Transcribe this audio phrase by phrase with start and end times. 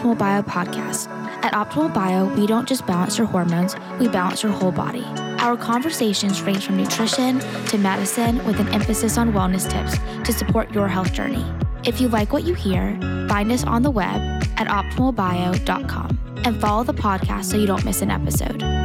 [0.00, 1.08] Optimal Bio podcast.
[1.44, 5.04] At Optimal Bio, we don't just balance your hormones, we balance your whole body.
[5.40, 10.72] Our conversations range from nutrition to medicine with an emphasis on wellness tips to support
[10.72, 11.44] your health journey.
[11.84, 12.96] If you like what you hear,
[13.28, 18.00] find us on the web at optimalbio.com and follow the podcast so you don't miss
[18.00, 18.79] an episode.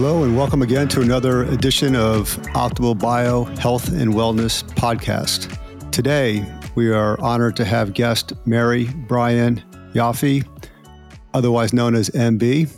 [0.00, 5.50] Hello, and welcome again to another edition of Optimal Bio Health and Wellness Podcast.
[5.90, 9.56] Today, we are honored to have guest Mary Brian
[9.94, 10.46] Yaffe,
[11.34, 12.72] otherwise known as MB.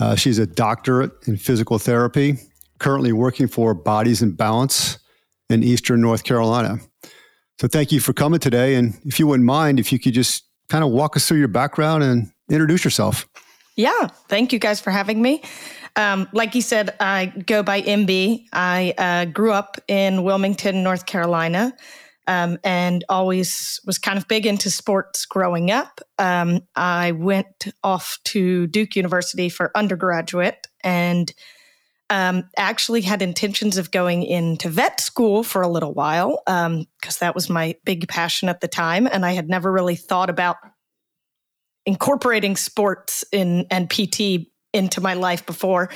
[0.00, 2.38] Uh, she's a doctorate in physical therapy,
[2.78, 4.98] currently working for Bodies in Balance
[5.50, 6.78] in Eastern North Carolina.
[7.60, 8.76] So, thank you for coming today.
[8.76, 11.48] And if you wouldn't mind, if you could just kind of walk us through your
[11.48, 13.28] background and introduce yourself.
[13.76, 15.42] Yeah, thank you guys for having me.
[15.96, 18.44] Um, like you said, I go by MB.
[18.52, 21.74] I uh, grew up in Wilmington, North Carolina,
[22.26, 26.00] um, and always was kind of big into sports growing up.
[26.18, 31.32] Um, I went off to Duke University for undergraduate and
[32.10, 36.86] um, actually had intentions of going into vet school for a little while because um,
[37.20, 39.08] that was my big passion at the time.
[39.10, 40.56] And I had never really thought about
[41.84, 45.90] incorporating sports in and PT into my life before.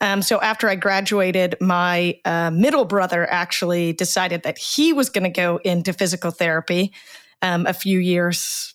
[0.00, 5.24] Um, so after I graduated, my uh, middle brother actually decided that he was going
[5.24, 6.92] to go into physical therapy
[7.42, 8.74] um, a few years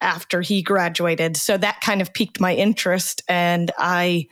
[0.00, 1.36] after he graduated.
[1.36, 4.26] So that kind of piqued my interest, and I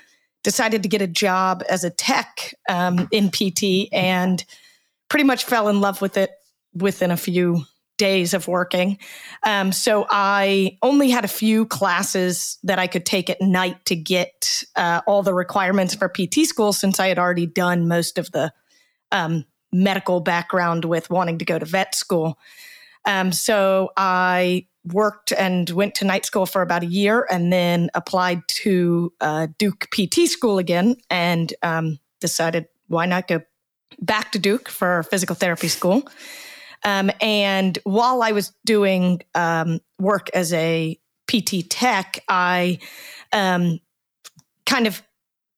[0.44, 4.44] decided to get a job as a tech um, in PT, and
[5.08, 6.30] pretty much fell in love with it
[6.74, 7.64] within a few
[7.96, 8.98] days of working.
[9.42, 13.96] Um, so I only had a few classes that I could take at night to
[13.96, 18.30] get uh, all the requirements for PT school since I had already done most of
[18.32, 18.52] the
[19.12, 22.38] um, medical background with wanting to go to vet school.
[23.04, 27.90] Um, so I worked and went to night school for about a year and then
[27.94, 33.42] applied to uh, Duke PT school again and um, decided why not go
[34.00, 36.02] back to Duke for physical therapy school.
[36.86, 42.78] Um, and while I was doing um, work as a PT tech, I
[43.32, 43.80] um,
[44.64, 45.02] kind of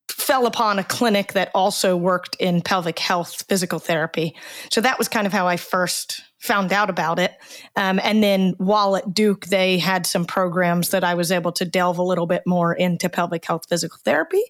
[0.09, 4.35] fell upon a clinic that also worked in pelvic health physical therapy.
[4.71, 7.33] So that was kind of how I first found out about it.
[7.75, 11.65] Um, and then while at Duke, they had some programs that I was able to
[11.65, 14.41] delve a little bit more into pelvic health physical therapy.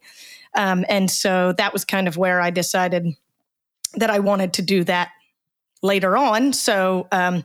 [0.56, 3.16] Um, and so that was kind of where I decided
[3.95, 5.09] that I wanted to do that
[5.81, 6.53] later on.
[6.53, 7.44] So um,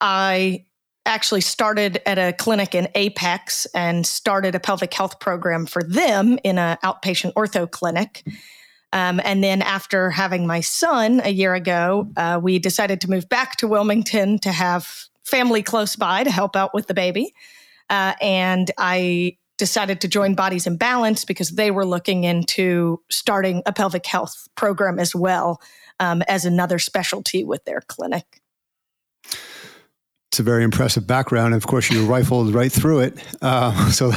[0.00, 0.64] I
[1.06, 6.38] actually started at a clinic in Apex and started a pelvic health program for them
[6.42, 8.24] in an outpatient ortho clinic.
[8.92, 13.28] Um, and then after having my son a year ago, uh, we decided to move
[13.28, 14.88] back to Wilmington to have
[15.24, 17.34] family close by to help out with the baby.
[17.88, 23.62] Uh, and I decided to join Bodies in Balance because they were looking into starting
[23.64, 25.60] a pelvic health program as well
[26.00, 28.40] um, as another specialty with their clinic.
[30.30, 31.54] It's a very impressive background.
[31.54, 33.18] And of course, you rifled right through it.
[33.40, 34.12] Uh, so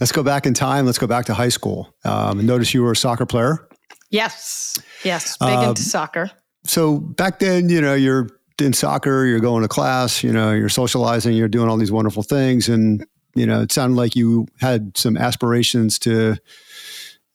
[0.00, 0.86] let's go back in time.
[0.86, 1.94] Let's go back to high school.
[2.04, 3.66] Um, notice you were a soccer player.
[4.10, 4.78] Yes.
[5.04, 5.38] Yes.
[5.38, 6.30] Big um, into soccer.
[6.64, 8.28] So back then, you know, you're
[8.60, 12.22] in soccer, you're going to class, you know, you're socializing, you're doing all these wonderful
[12.22, 12.68] things.
[12.68, 13.04] And,
[13.34, 16.36] you know, it sounded like you had some aspirations to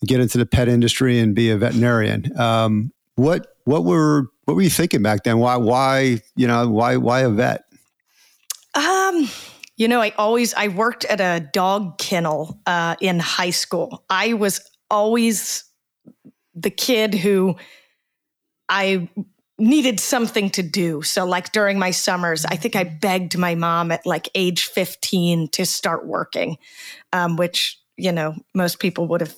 [0.06, 2.38] get into the pet industry and be a veterinarian.
[2.40, 5.40] Um, what what were what were you thinking back then?
[5.40, 7.66] Why why you know why why a vet?
[8.76, 9.28] Um,
[9.76, 14.06] you know, I always I worked at a dog kennel uh, in high school.
[14.10, 15.66] I was always
[16.56, 17.56] the kid who
[18.70, 19.10] I
[19.60, 21.02] needed something to do.
[21.02, 25.50] So like during my summers, I think I begged my mom at like age 15
[25.50, 26.58] to start working,
[27.12, 29.36] um, which, you know, most people would have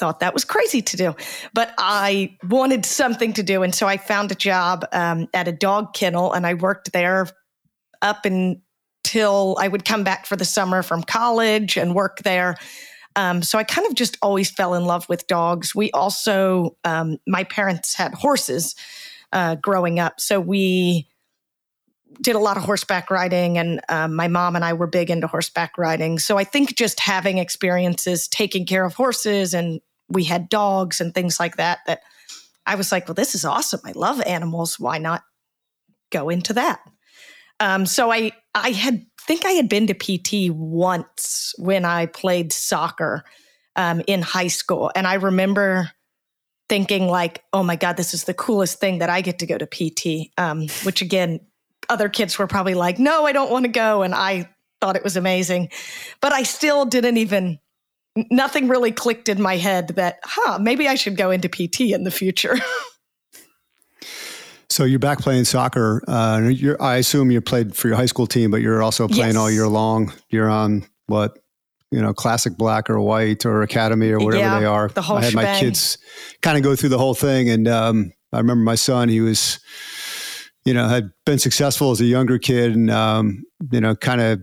[0.00, 1.14] thought that was crazy to do,
[1.52, 3.62] but I wanted something to do.
[3.62, 7.28] And so I found a job um, at a dog kennel and I worked there
[8.00, 12.56] up until I would come back for the summer from college and work there.
[13.14, 15.74] Um, so I kind of just always fell in love with dogs.
[15.74, 18.74] We also, um, my parents had horses
[19.32, 20.18] uh, growing up.
[20.18, 21.08] So we
[22.20, 25.26] did a lot of horseback riding, and um, my mom and I were big into
[25.26, 26.18] horseback riding.
[26.18, 31.14] So I think just having experiences taking care of horses and we had dogs and
[31.14, 32.00] things like that that
[32.66, 33.80] I was like, well, this is awesome.
[33.84, 34.78] I love animals.
[34.78, 35.22] Why not
[36.10, 36.80] go into that?
[37.58, 42.52] Um, so I I had think I had been to PT once when I played
[42.52, 43.24] soccer
[43.76, 45.90] um, in high school, and I remember
[46.70, 49.58] thinking like, oh my God, this is the coolest thing that I get to go
[49.58, 50.30] to PT.
[50.38, 51.40] Um, which again,
[51.88, 54.02] other kids were probably like, no, I don't want to go.
[54.02, 54.48] And I
[54.80, 55.70] thought it was amazing.
[56.20, 57.58] But I still didn't even,
[58.30, 62.04] nothing really clicked in my head that, huh, maybe I should go into PT in
[62.04, 62.56] the future.
[64.70, 66.02] so you're back playing soccer.
[66.08, 69.36] Uh, I assume you played for your high school team, but you're also playing yes.
[69.36, 70.12] all year long.
[70.30, 71.38] You're on what
[71.90, 74.88] you know, classic black or white or academy or whatever yeah, they are.
[74.88, 75.44] The whole I had shebang.
[75.44, 75.98] my kids
[76.40, 77.50] kind of go through the whole thing.
[77.50, 79.58] And um, I remember my son, he was,
[80.64, 84.42] you know, had been successful as a younger kid and, um, you know, kind of,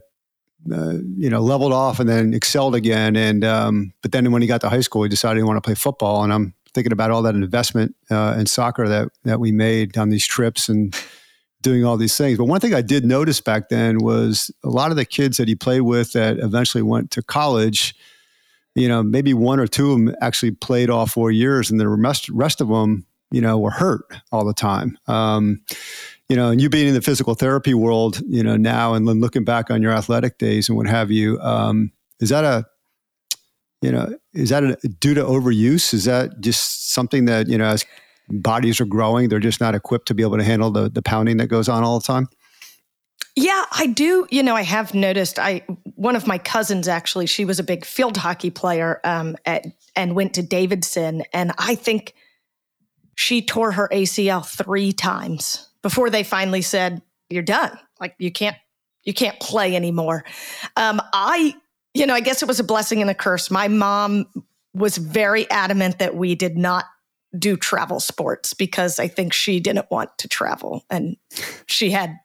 [0.71, 3.15] uh, you know, leveled off and then excelled again.
[3.15, 5.67] And, um, but then when he got to high school, he decided he wanted to
[5.67, 6.23] play football.
[6.23, 10.09] And I'm thinking about all that investment uh, in soccer that, that we made on
[10.09, 10.95] these trips and,
[11.61, 12.37] doing all these things.
[12.37, 15.47] But one thing I did notice back then was a lot of the kids that
[15.47, 17.95] he played with that eventually went to college,
[18.75, 21.89] you know, maybe one or two of them actually played all four years and the
[21.89, 24.97] rest, rest of them, you know, were hurt all the time.
[25.07, 25.61] Um,
[26.29, 29.21] you know, and you being in the physical therapy world, you know, now and then
[29.21, 32.65] looking back on your athletic days and what have you, um, is that a,
[33.81, 35.93] you know, is that a, due to overuse?
[35.93, 37.85] Is that just something that, you know, as
[38.29, 39.29] bodies are growing.
[39.29, 41.83] They're just not equipped to be able to handle the, the pounding that goes on
[41.83, 42.27] all the time?
[43.35, 44.25] Yeah, I do.
[44.31, 45.37] You know, I have noticed.
[45.37, 45.63] I
[45.95, 49.65] one of my cousins actually, she was a big field hockey player um, at
[49.95, 52.15] and went to Davidson, and I think
[53.15, 57.77] she tore her ACL three times before they finally said you're done.
[57.99, 58.57] Like you can't
[59.07, 60.25] you can't play anymore.
[60.75, 61.55] Um, I,
[61.93, 63.49] you know, I guess it was a blessing and a curse.
[63.49, 64.25] My mom
[64.73, 66.83] was very adamant that we did not
[67.39, 70.83] do travel sports because I think she didn't want to travel.
[70.89, 71.15] And
[71.67, 72.19] she had,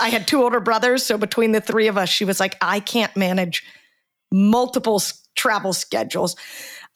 [0.00, 1.04] I had two older brothers.
[1.04, 3.62] So between the three of us, she was like, I can't manage
[4.32, 5.02] multiple
[5.36, 6.34] travel schedules.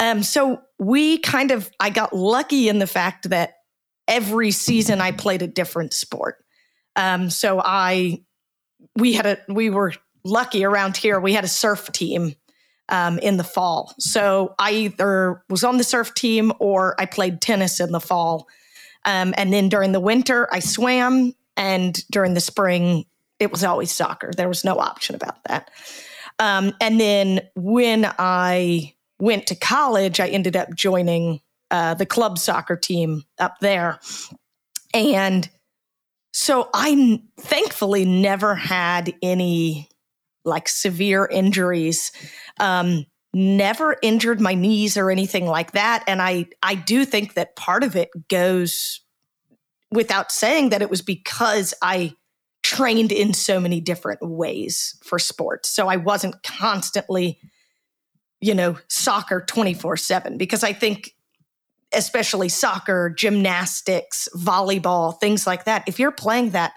[0.00, 3.56] Um, so we kind of, I got lucky in the fact that
[4.06, 6.44] every season I played a different sport.
[6.96, 8.22] Um, so I,
[8.96, 9.92] we had a, we were
[10.24, 11.20] lucky around here.
[11.20, 12.34] We had a surf team
[12.88, 13.94] um, in the fall.
[13.98, 18.46] So I either was on the surf team or I played tennis in the fall.
[19.04, 21.34] Um, and then during the winter, I swam.
[21.56, 23.04] And during the spring,
[23.38, 24.32] it was always soccer.
[24.36, 25.70] There was no option about that.
[26.38, 32.38] Um, and then when I went to college, I ended up joining uh, the club
[32.38, 33.98] soccer team up there.
[34.92, 35.48] And
[36.32, 39.88] so I n- thankfully never had any
[40.44, 42.12] like severe injuries.
[42.60, 46.04] Um, never injured my knees or anything like that.
[46.06, 49.00] And I, I do think that part of it goes
[49.90, 52.14] without saying that it was because I
[52.62, 55.68] trained in so many different ways for sports.
[55.68, 57.38] So I wasn't constantly,
[58.40, 61.13] you know, soccer 24 7 because I think
[61.96, 65.84] especially soccer, gymnastics, volleyball, things like that.
[65.86, 66.72] If you're playing that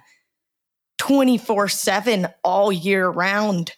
[0.98, 3.74] 24 7 all year round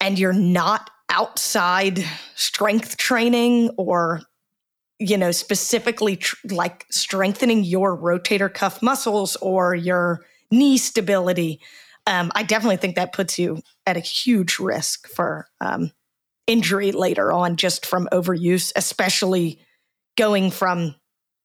[0.00, 2.04] and you're not outside
[2.34, 4.20] strength training or
[4.98, 11.60] you know specifically tr- like strengthening your rotator cuff muscles or your knee stability
[12.06, 15.92] um, i definitely think that puts you at a huge risk for um,
[16.46, 19.60] injury later on just from overuse especially
[20.16, 20.94] going from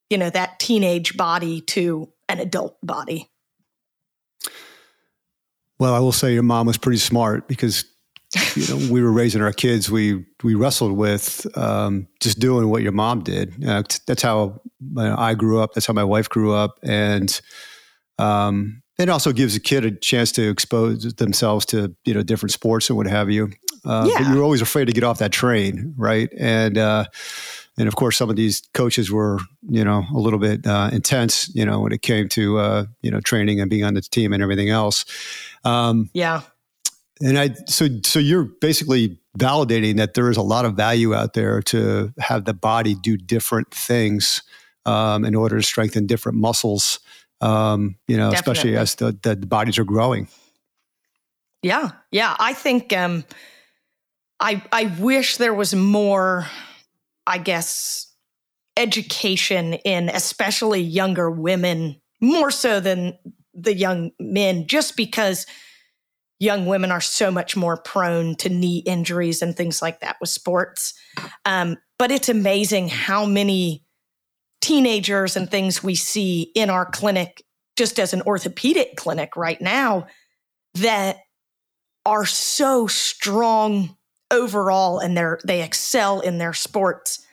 [0.10, 3.32] you know that teenage body to an adult body
[5.82, 7.86] well, I will say your mom was pretty smart because
[8.56, 9.90] you know we were raising our kids.
[9.90, 13.66] We we wrestled with um, just doing what your mom did.
[13.68, 14.62] Uh, that's how
[14.96, 15.74] I grew up.
[15.74, 17.42] That's how my wife grew up, and
[18.20, 22.52] um, it also gives a kid a chance to expose themselves to you know different
[22.52, 23.50] sports and what have you.
[23.84, 24.20] Uh, yeah.
[24.20, 26.30] But you're always afraid to get off that train, right?
[26.38, 27.06] And uh,
[27.82, 31.50] and of course, some of these coaches were, you know, a little bit uh, intense,
[31.56, 34.34] you know, when it came to, uh, you know, training and being on the team
[34.34, 35.04] and everything else.
[35.64, 36.42] Um, yeah.
[37.22, 41.34] And I, so, so you're basically validating that there is a lot of value out
[41.34, 44.44] there to have the body do different things
[44.86, 47.00] um, in order to strengthen different muscles.
[47.42, 48.52] Um, you know, Definitely.
[48.52, 50.28] especially as the, the, the bodies are growing.
[51.64, 52.36] Yeah, yeah.
[52.40, 53.24] I think um,
[54.40, 56.48] I I wish there was more
[57.28, 58.08] I guess,
[58.78, 63.18] education in especially younger women more so than
[63.54, 65.46] the young men, just because
[66.40, 70.30] young women are so much more prone to knee injuries and things like that with
[70.30, 70.94] sports.
[71.46, 73.86] Um, but it's amazing how many
[74.62, 77.44] teenagers and things we see in our clinic,
[77.78, 80.08] just as an orthopedic clinic right now,
[80.76, 81.18] that
[82.06, 83.96] are so strong
[84.32, 87.26] overall and they're they excel in their sports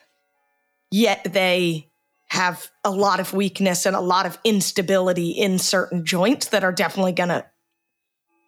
[0.90, 1.88] yet they
[2.30, 6.72] have a lot of weakness and a lot of instability in certain joints that are
[6.72, 7.44] definitely going to,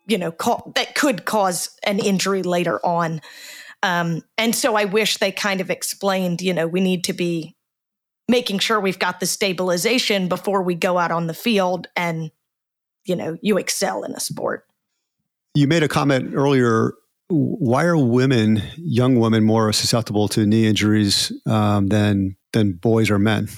[0.06, 3.20] you know, ca- that could cause an injury later on.
[3.82, 7.56] Um, and so I wish they kind of explained, you know, we need to be
[8.28, 12.30] making sure we've got the stabilization before we go out on the field and,
[13.06, 14.66] you know, you excel in a sport.
[15.54, 16.92] You made a comment earlier.
[17.30, 23.18] Why are women, young women, more susceptible to knee injuries um, than than boys or
[23.18, 23.48] men?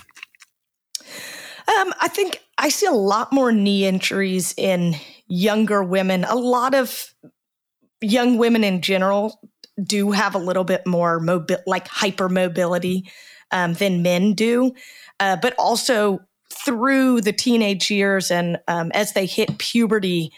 [1.00, 4.95] Um, I think I see a lot more knee injuries in
[5.26, 6.25] younger women.
[6.25, 7.14] A lot of
[8.02, 9.41] young women in general
[9.83, 13.11] do have a little bit more mobi- like hypermobility
[13.52, 14.73] um, than men do,
[15.19, 16.21] uh, but also
[16.52, 20.31] through the teenage years and um, as they hit puberty,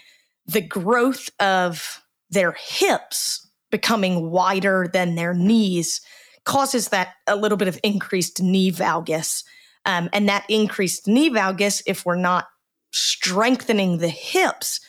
[0.45, 2.01] the growth of
[2.35, 6.01] their hips becoming wider than their knees
[6.45, 9.43] causes that a little bit of increased knee valgus.
[9.85, 12.45] Um, and that increased knee valgus, if we're not
[12.91, 14.79] strengthening the hips,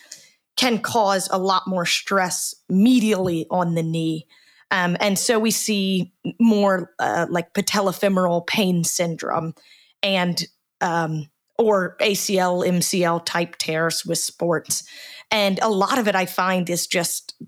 [0.57, 4.27] can cause a lot more stress medially on the knee.
[4.71, 9.55] Um, and so we see more uh, like patellofemoral pain syndrome
[10.03, 10.45] and
[10.81, 14.85] um, or ACL, MCL type tears with sports.
[15.31, 17.41] And a lot of it I find is just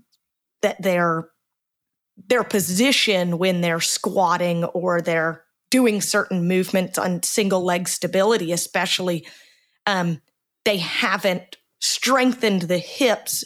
[0.62, 1.28] that their
[2.26, 9.26] their position when they're squatting or they're doing certain movements on single leg stability, especially,
[9.86, 10.20] um,
[10.64, 13.44] they haven't strengthened the hips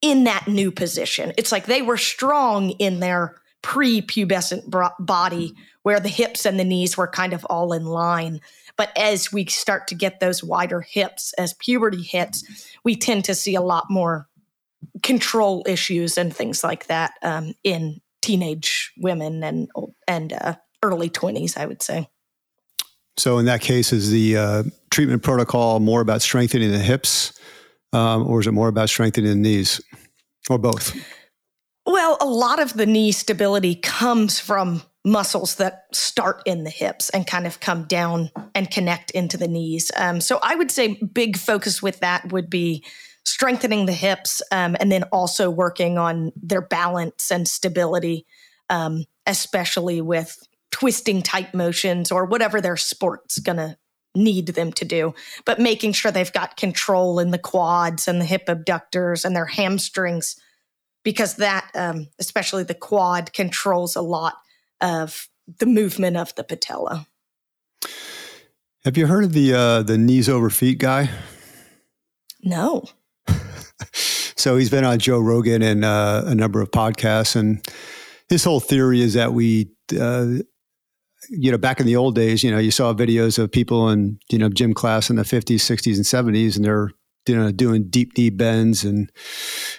[0.00, 1.32] in that new position.
[1.36, 6.96] It's like they were strong in their pre-pubescent body where the hips and the knees
[6.96, 8.40] were kind of all in line.
[8.80, 13.34] But as we start to get those wider hips, as puberty hits, we tend to
[13.34, 14.26] see a lot more
[15.02, 19.68] control issues and things like that um, in teenage women and
[20.08, 22.08] and uh, early 20s, I would say.
[23.18, 27.38] So, in that case, is the uh, treatment protocol more about strengthening the hips,
[27.92, 29.82] um, or is it more about strengthening the knees,
[30.48, 30.96] or both?
[31.84, 37.08] Well, a lot of the knee stability comes from muscles that start in the hips
[37.10, 39.90] and kind of come down and connect into the knees.
[39.96, 42.84] Um, so, I would say big focus with that would be
[43.24, 48.26] strengthening the hips um, and then also working on their balance and stability,
[48.68, 50.38] um, especially with
[50.70, 53.76] twisting type motions or whatever their sport's gonna
[54.14, 55.14] need them to do,
[55.44, 59.46] but making sure they've got control in the quads and the hip abductors and their
[59.46, 60.36] hamstrings,
[61.04, 64.34] because that, um, especially the quad, controls a lot
[64.80, 67.06] of the movement of the patella.
[68.84, 71.10] Have you heard of the uh, the knees over feet guy?
[72.42, 72.84] No.
[73.92, 77.64] so he's been on Joe Rogan and uh, a number of podcasts, and
[78.28, 80.38] his whole theory is that we uh,
[81.28, 84.18] you know, back in the old days, you know, you saw videos of people in,
[84.30, 86.90] you know, gym class in the 50s, 60s, and 70s, and they're,
[87.26, 89.10] you know, doing deep knee bends and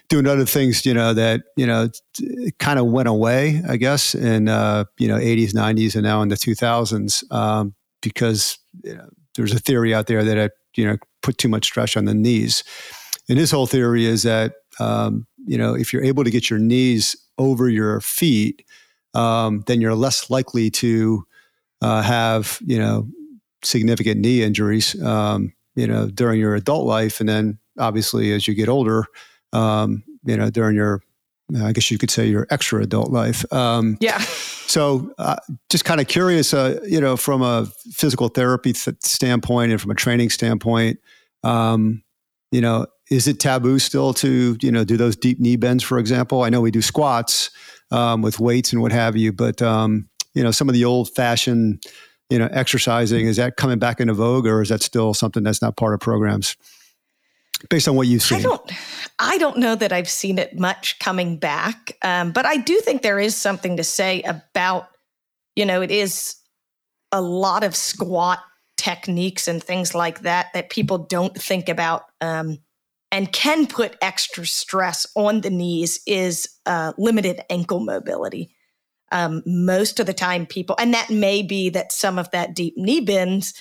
[0.09, 1.89] doing other things, you know, that, you know,
[2.59, 6.29] kind of went away, I guess, in, uh, you know, 80s, 90s, and now in
[6.29, 10.97] the 2000s, um, because you know, there's a theory out there that it, you know,
[11.21, 12.63] put too much stress on the knees.
[13.29, 16.59] And his whole theory is that, um, you know, if you're able to get your
[16.59, 18.63] knees over your feet,
[19.13, 21.25] um, then you're less likely to
[21.81, 23.07] uh, have you know
[23.63, 28.53] significant knee injuries um, you know during your adult life, and then obviously as you
[28.53, 29.05] get older,
[29.53, 31.01] um, you know during your
[31.59, 33.51] I guess you could say your extra adult life.
[33.51, 34.19] Um, yeah.
[34.19, 35.35] So, uh,
[35.69, 39.91] just kind of curious, uh, you know, from a physical therapy th- standpoint and from
[39.91, 40.99] a training standpoint,
[41.43, 42.03] um,
[42.51, 45.99] you know, is it taboo still to, you know, do those deep knee bends, for
[45.99, 46.43] example?
[46.43, 47.49] I know we do squats
[47.91, 51.09] um, with weights and what have you, but um, you know, some of the old
[51.09, 51.83] fashioned,
[52.31, 55.61] you know, exercising, is that coming back into vogue or is that still something that's
[55.61, 56.55] not part of programs?
[57.69, 58.71] Based on what you've seen, I don't,
[59.19, 63.01] I don't know that I've seen it much coming back, um, but I do think
[63.03, 64.87] there is something to say about,
[65.55, 66.37] you know, it is
[67.11, 68.39] a lot of squat
[68.77, 72.57] techniques and things like that that people don't think about um,
[73.11, 78.55] and can put extra stress on the knees is uh, limited ankle mobility
[79.11, 82.73] um, most of the time people, and that may be that some of that deep
[82.77, 83.53] knee bends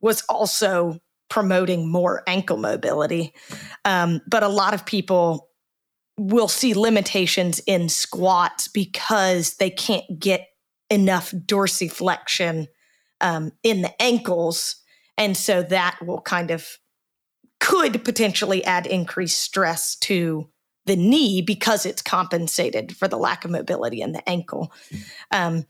[0.00, 0.98] was also
[1.28, 3.32] promoting more ankle mobility.
[3.84, 5.48] Um, but a lot of people
[6.18, 10.48] will see limitations in squats because they can't get
[10.90, 12.66] enough dorsiflexion
[13.20, 14.76] um, in the ankles.
[15.16, 16.66] And so that will kind of
[17.60, 20.48] could potentially add increased stress to
[20.86, 24.72] the knee because it's compensated for the lack of mobility in the ankle.
[25.30, 25.66] Um,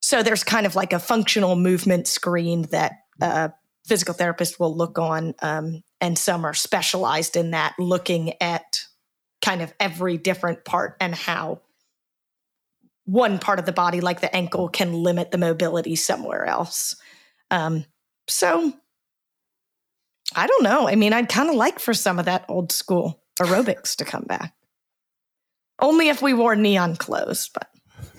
[0.00, 2.92] So there's kind of like a functional movement screen that
[3.22, 3.52] a
[3.86, 8.80] physical therapist will look on, um, and some are specialized in that, looking at
[9.40, 11.62] kind of every different part and how
[13.06, 16.96] one part of the body, like the ankle, can limit the mobility somewhere else.
[17.50, 17.86] Um,
[18.28, 18.74] so
[20.36, 20.86] I don't know.
[20.86, 24.24] I mean, I'd kind of like for some of that old school aerobics to come
[24.24, 24.54] back.
[25.80, 27.68] Only if we wore neon clothes, but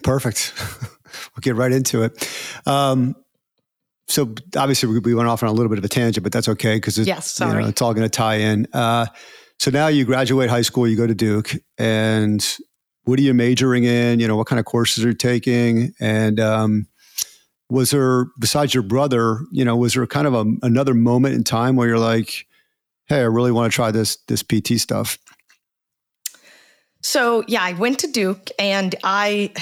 [0.03, 0.53] perfect.
[0.81, 2.29] we'll get right into it.
[2.65, 3.15] Um,
[4.07, 6.75] so obviously we went off on a little bit of a tangent, but that's okay
[6.75, 8.67] because it's, yes, you know, it's all going to tie in.
[8.72, 9.07] Uh,
[9.57, 12.57] so now you graduate high school, you go to Duke, and
[13.05, 14.19] what are you majoring in?
[14.19, 15.93] You know, what kind of courses are you taking?
[16.00, 16.88] And um,
[17.69, 21.43] was there, besides your brother, you know, was there kind of a, another moment in
[21.43, 22.45] time where you're like,
[23.07, 25.17] hey, I really want to try this this PT stuff?
[27.01, 29.53] So yeah, I went to Duke, and I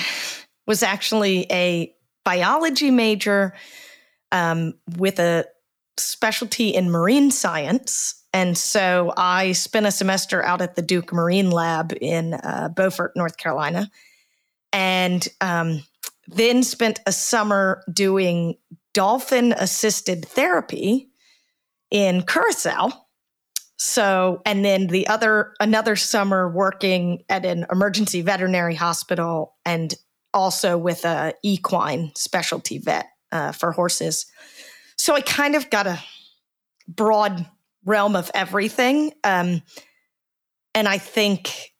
[0.65, 3.53] was actually a biology major
[4.31, 5.45] um, with a
[5.97, 8.23] specialty in marine science.
[8.33, 13.11] And so I spent a semester out at the Duke Marine Lab in uh, Beaufort,
[13.15, 13.91] North Carolina,
[14.71, 15.83] and um,
[16.27, 18.55] then spent a summer doing
[18.93, 21.09] dolphin assisted therapy
[21.91, 23.02] in Curacao.
[23.77, 29.93] So, and then the other, another summer working at an emergency veterinary hospital and
[30.33, 34.25] also with a equine specialty vet uh, for horses.
[34.97, 35.99] So I kind of got a
[36.87, 37.45] broad
[37.85, 39.11] realm of everything.
[39.23, 39.61] Um,
[40.73, 41.71] and I think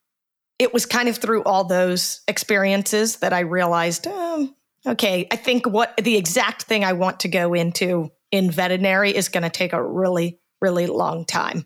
[0.59, 5.67] it was kind of through all those experiences that I realized, um, okay, I think
[5.67, 9.73] what the exact thing I want to go into in veterinary is going to take
[9.73, 11.65] a really, really long time.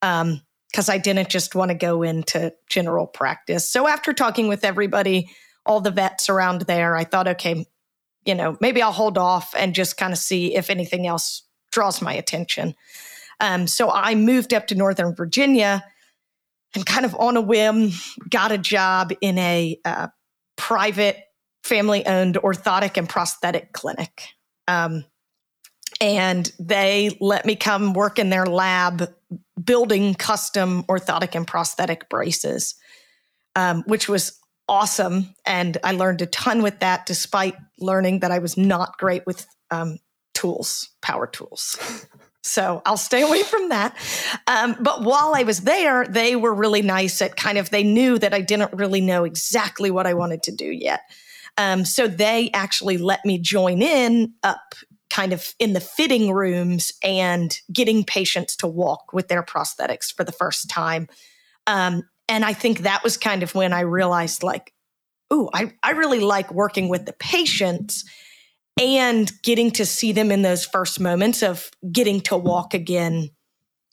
[0.00, 3.70] because um, I didn't just want to go into general practice.
[3.70, 5.30] So after talking with everybody,
[5.64, 7.64] all the vets around there, I thought, okay,
[8.24, 12.02] you know, maybe I'll hold off and just kind of see if anything else draws
[12.02, 12.74] my attention.
[13.40, 15.84] Um, so I moved up to Northern Virginia
[16.74, 17.90] and kind of on a whim
[18.28, 20.08] got a job in a uh,
[20.56, 21.18] private
[21.62, 24.28] family owned orthotic and prosthetic clinic.
[24.68, 25.04] Um,
[26.04, 29.10] and they let me come work in their lab
[29.62, 32.74] building custom orthotic and prosthetic braces,
[33.56, 34.38] um, which was
[34.68, 35.34] awesome.
[35.46, 39.46] And I learned a ton with that, despite learning that I was not great with
[39.70, 39.98] um,
[40.34, 41.78] tools, power tools.
[42.46, 43.96] So I'll stay away from that.
[44.46, 48.18] Um, but while I was there, they were really nice at kind of, they knew
[48.18, 51.00] that I didn't really know exactly what I wanted to do yet.
[51.56, 54.74] Um, so they actually let me join in up
[55.10, 60.24] kind of in the fitting rooms and getting patients to walk with their prosthetics for
[60.24, 61.08] the first time.
[61.66, 64.72] Um, and I think that was kind of when I realized, like,
[65.30, 68.04] oh, I, I really like working with the patients
[68.80, 73.30] and getting to see them in those first moments of getting to walk again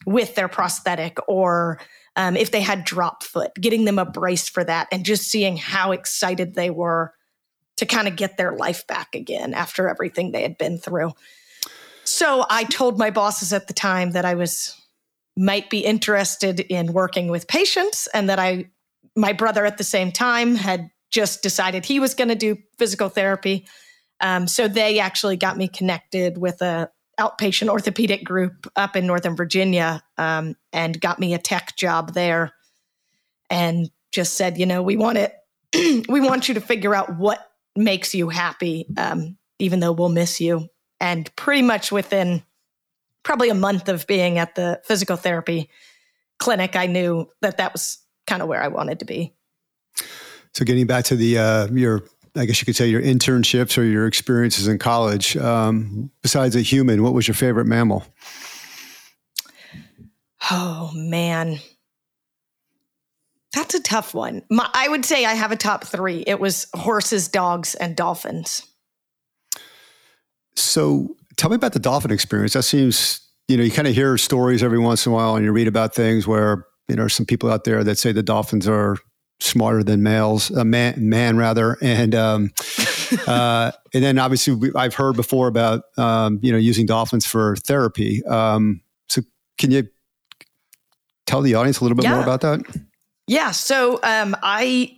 [0.05, 1.79] with their prosthetic or
[2.15, 5.55] um, if they had drop foot, getting them a brace for that and just seeing
[5.57, 7.13] how excited they were
[7.81, 11.11] to kind of get their life back again after everything they had been through.
[12.03, 14.79] So I told my bosses at the time that I was
[15.35, 18.69] might be interested in working with patients and that I
[19.15, 23.09] my brother at the same time had just decided he was going to do physical
[23.09, 23.65] therapy.
[24.19, 29.35] Um, so they actually got me connected with a outpatient orthopedic group up in Northern
[29.35, 32.51] Virginia um, and got me a tech job there
[33.49, 35.33] and just said, you know, we want it.
[36.07, 40.41] we want you to figure out what makes you happy, um, even though we'll miss
[40.41, 40.67] you.
[40.99, 42.43] And pretty much within
[43.23, 45.69] probably a month of being at the physical therapy
[46.37, 49.33] clinic, I knew that that was kind of where I wanted to be.
[50.53, 52.03] So, getting back to the uh, your,
[52.35, 55.37] I guess you could say your internships or your experiences in college.
[55.37, 58.03] Um, besides a human, what was your favorite mammal?
[60.49, 61.59] Oh man,
[63.53, 64.43] that's a tough one.
[64.49, 66.23] My, I would say I have a top three.
[66.25, 68.65] It was horses, dogs, and dolphins.
[70.55, 72.53] So, tell me about the dolphin experience.
[72.53, 75.43] That seems, you know, you kind of hear stories every once in a while, and
[75.43, 78.67] you read about things where you know some people out there that say the dolphins
[78.67, 78.97] are
[79.39, 82.51] smarter than males, a uh, man, man rather, and um,
[83.27, 87.55] uh, and then obviously we, I've heard before about um, you know using dolphins for
[87.57, 88.23] therapy.
[88.25, 89.21] Um, so
[89.57, 89.87] can you
[91.25, 92.13] tell the audience a little bit yeah.
[92.13, 92.61] more about that?
[93.27, 93.51] Yeah.
[93.51, 94.97] So um, I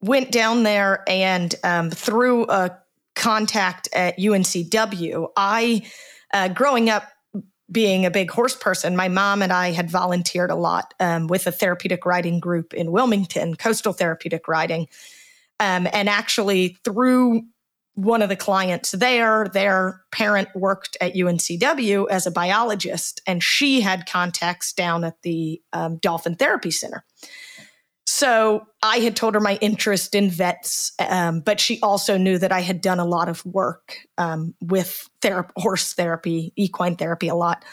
[0.00, 2.78] went down there and um, through a
[3.14, 5.82] contact at UNCW, I
[6.32, 7.04] uh, growing up
[7.70, 11.46] being a big horse person, my mom and I had volunteered a lot um, with
[11.46, 14.88] a therapeutic riding group in Wilmington, coastal therapeutic riding.
[15.60, 17.42] Um, and actually, through
[17.94, 23.80] one of the clients there, their parent worked at UNCW as a biologist, and she
[23.80, 27.04] had contacts down at the um, Dolphin Therapy Center.
[28.10, 32.50] So I had told her my interest in vets, um, but she also knew that
[32.50, 35.10] I had done a lot of work um, with
[35.56, 37.66] horse therapy, equine therapy, a lot.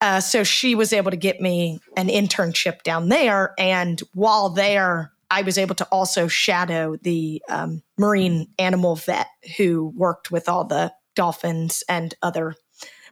[0.00, 3.54] Uh, so she was able to get me an internship down there.
[3.56, 9.92] And while there, I was able to also shadow the um, marine animal vet who
[9.94, 12.56] worked with all the dolphins and other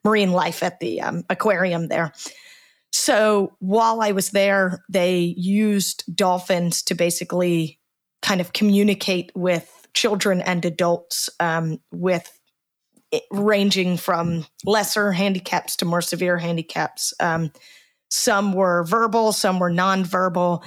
[0.03, 2.13] marine life at the um, aquarium there.
[2.93, 7.79] So while I was there, they used dolphins to basically
[8.23, 12.39] kind of communicate with children and adults um, with
[13.31, 17.15] ranging from lesser handicaps to more severe handicaps.
[17.21, 17.53] Um,
[18.11, 20.65] some were verbal, some were nonverbal.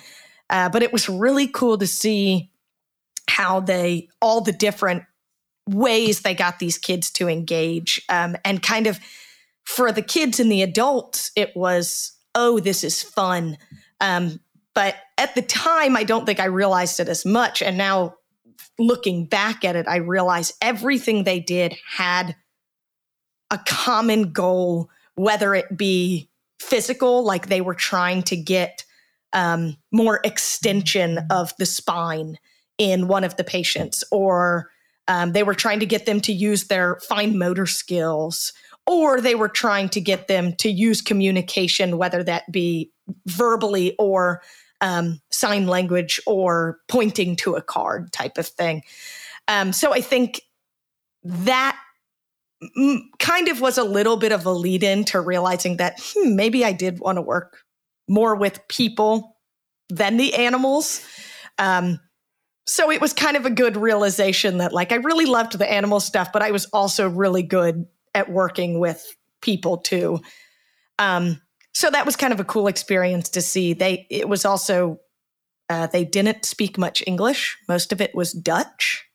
[0.49, 2.51] Uh, but it was really cool to see
[3.29, 5.03] how they, all the different
[5.67, 8.01] ways they got these kids to engage.
[8.09, 8.99] Um, and kind of
[9.69, 13.55] for the kids and the adults, it was, oh, this is fun.
[14.01, 14.39] Um,
[14.73, 17.61] but at the time, I don't think I realized it as much.
[17.61, 18.15] And now
[18.79, 22.35] looking back at it, I realize everything they did had
[23.51, 28.83] a common goal, whether it be physical, like they were trying to get
[29.33, 32.39] um, more extension of the spine
[32.79, 34.71] in one of the patients, or
[35.07, 38.51] um, they were trying to get them to use their fine motor skills,
[38.89, 42.91] or they were trying to get them to use communication, whether that be
[43.27, 44.41] verbally or
[44.81, 48.81] um, sign language or pointing to a card type of thing.
[49.47, 50.41] Um, so I think
[51.23, 51.77] that
[53.19, 56.65] kind of was a little bit of a lead in to realizing that hmm, maybe
[56.65, 57.59] I did want to work
[58.07, 59.37] more with people
[59.89, 61.05] than the animals.
[61.59, 61.99] Um,
[62.65, 65.99] so it was kind of a good realization that like I really loved the animal
[65.99, 70.19] stuff, but I was also really good at working with people too.
[70.97, 71.41] Um,
[71.73, 73.73] so that was kind of a cool experience to see.
[73.73, 74.99] They it was also
[75.69, 77.57] uh, they didn't speak much English.
[77.67, 79.05] Most of it was Dutch.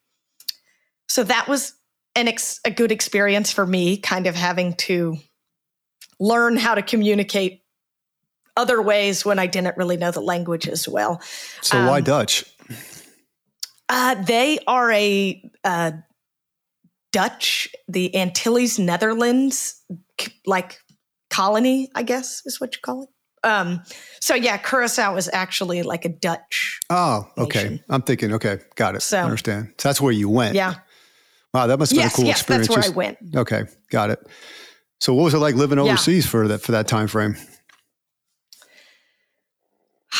[1.08, 1.74] So that was
[2.14, 5.16] an ex- a good experience for me, kind of having to
[6.20, 7.62] learn how to communicate
[8.56, 11.20] other ways when I didn't really know the language as well.
[11.60, 12.44] So um, why Dutch?
[13.88, 15.92] Uh, they are a uh,
[17.14, 19.80] Dutch, the Antilles, Netherlands,
[20.46, 20.80] like
[21.30, 23.08] colony, I guess is what you call it.
[23.46, 23.84] Um,
[24.20, 26.80] so yeah, Curacao is actually like a Dutch.
[26.90, 27.62] Oh, okay.
[27.62, 27.84] Nation.
[27.88, 29.02] I'm thinking, okay, got it.
[29.02, 29.74] So, I understand.
[29.78, 30.56] So that's where you went.
[30.56, 30.74] Yeah.
[31.52, 32.66] Wow, that must have yes, been a cool yes, experience.
[32.66, 33.18] That's where Just, I went.
[33.36, 34.18] Okay, got it.
[34.98, 36.30] So what was it like living overseas yeah.
[36.30, 37.36] for that for that time frame?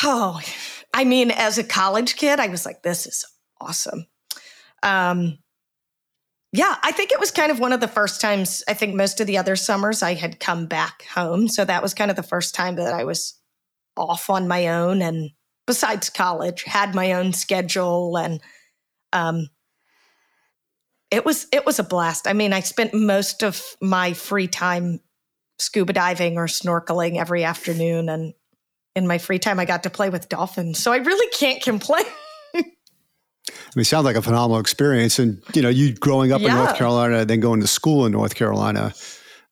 [0.01, 0.39] Oh,
[0.93, 3.25] I mean, as a college kid, I was like, this is
[3.59, 4.05] awesome.
[4.81, 5.39] Um,
[6.55, 9.19] yeah, I think it was kind of one of the first times, I think most
[9.19, 11.47] of the other summers I had come back home.
[11.47, 13.39] So that was kind of the first time that I was
[13.97, 15.31] off on my own and
[15.67, 18.41] besides college, had my own schedule and
[19.11, 19.49] um,
[21.11, 22.27] it was it was a blast.
[22.27, 24.99] I mean, I spent most of my free time
[25.59, 28.33] scuba diving or snorkeling every afternoon and
[28.95, 30.79] in my free time, I got to play with dolphins.
[30.79, 32.05] So I really can't complain.
[33.75, 35.19] I mean, it sounds like a phenomenal experience.
[35.19, 36.51] And, you know, you growing up yeah.
[36.51, 38.93] in North Carolina, then going to school in North Carolina,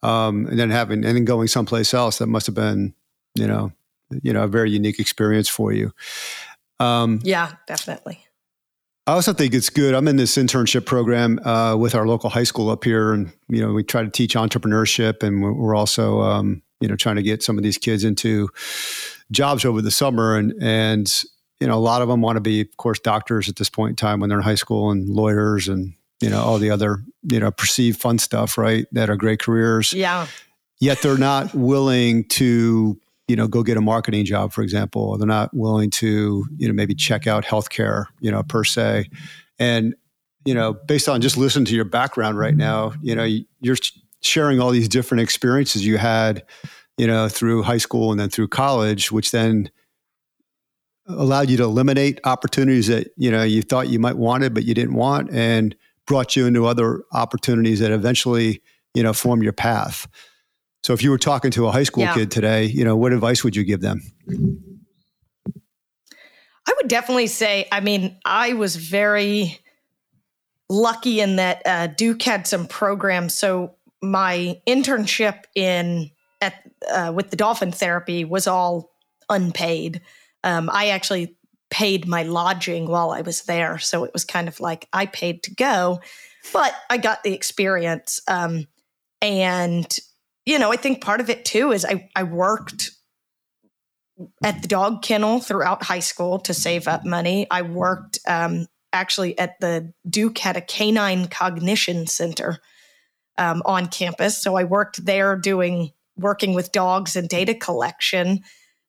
[0.02, 2.94] um, and then having, and then going someplace else, that must have been,
[3.36, 3.74] you know,
[4.22, 5.92] you know, a very unique experience for you.
[6.80, 8.26] Um, yeah, definitely.
[9.06, 9.94] I also think it's good.
[9.94, 13.60] I'm in this internship program uh, with our local high school up here, and you
[13.60, 17.44] know we try to teach entrepreneurship, and we're also um, you know trying to get
[17.44, 18.50] some of these kids into
[19.30, 21.24] jobs over the summer and and
[21.64, 23.92] you know a lot of them want to be of course doctors at this point
[23.92, 26.98] in time when they're in high school and lawyers and you know all the other
[27.24, 29.94] you know perceived fun stuff right that are great careers.
[29.94, 30.28] Yeah.
[30.82, 33.00] Yet they're not willing to
[33.30, 35.18] you know go get a marketing job for example.
[35.18, 39.10] They're not willing to you know maybe check out healthcare you know per se.
[39.58, 39.96] And
[40.44, 43.24] you know based on just listening to your background right now you know
[43.62, 43.78] you're
[44.20, 46.44] sharing all these different experiences you had,
[46.98, 49.70] you know, through high school and then through college, which then
[51.08, 54.74] allowed you to eliminate opportunities that, you know, you thought you might wanted, but you
[54.74, 58.62] didn't want and brought you into other opportunities that eventually,
[58.94, 60.08] you know, form your path.
[60.84, 62.14] So if you were talking to a high school yeah.
[62.14, 64.02] kid today, you know, what advice would you give them?
[66.66, 69.60] I would definitely say, I mean, I was very
[70.70, 73.34] lucky in that uh, Duke had some programs.
[73.34, 76.10] So my internship in
[76.42, 76.56] at
[76.92, 78.92] uh, with the dolphin therapy was all
[79.30, 80.02] unpaid.
[80.44, 81.38] Um, I actually
[81.70, 85.44] paid my lodging while I was there, so it was kind of like I paid
[85.44, 86.02] to go,
[86.52, 88.20] but I got the experience.
[88.28, 88.68] Um,
[89.22, 89.88] and,
[90.46, 92.92] you know, I think part of it too is I, I worked
[94.44, 97.48] at the dog kennel throughout high school to save up money.
[97.50, 102.60] I worked um, actually at the Duke had a canine cognition center
[103.38, 104.38] um, on campus.
[104.40, 108.42] So I worked there doing working with dogs and data collection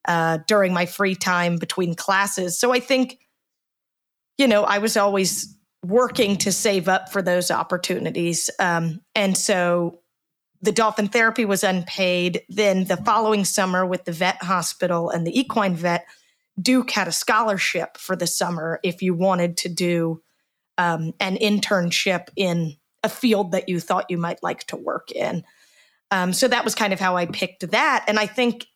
[0.07, 2.59] uh, during my free time between classes.
[2.59, 3.19] So I think,
[4.39, 8.51] you know, I was always working to save up for those opportunities.
[8.59, 10.01] Um, and so
[10.63, 12.43] the dolphin therapy was unpaid.
[12.49, 16.07] Then the following summer, with the vet hospital and the equine vet,
[16.61, 20.23] Duke had a scholarship for the summer if you wanted to do
[20.79, 25.45] um, an internship in a field that you thought you might like to work in.
[26.11, 28.05] Um, so that was kind of how I picked that.
[28.09, 28.67] And I think,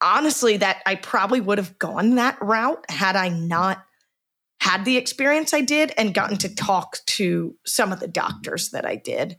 [0.00, 3.84] honestly, that I probably would have gone that route had I not
[4.60, 8.86] had the experience I did and gotten to talk to some of the doctors that
[8.86, 9.36] I did.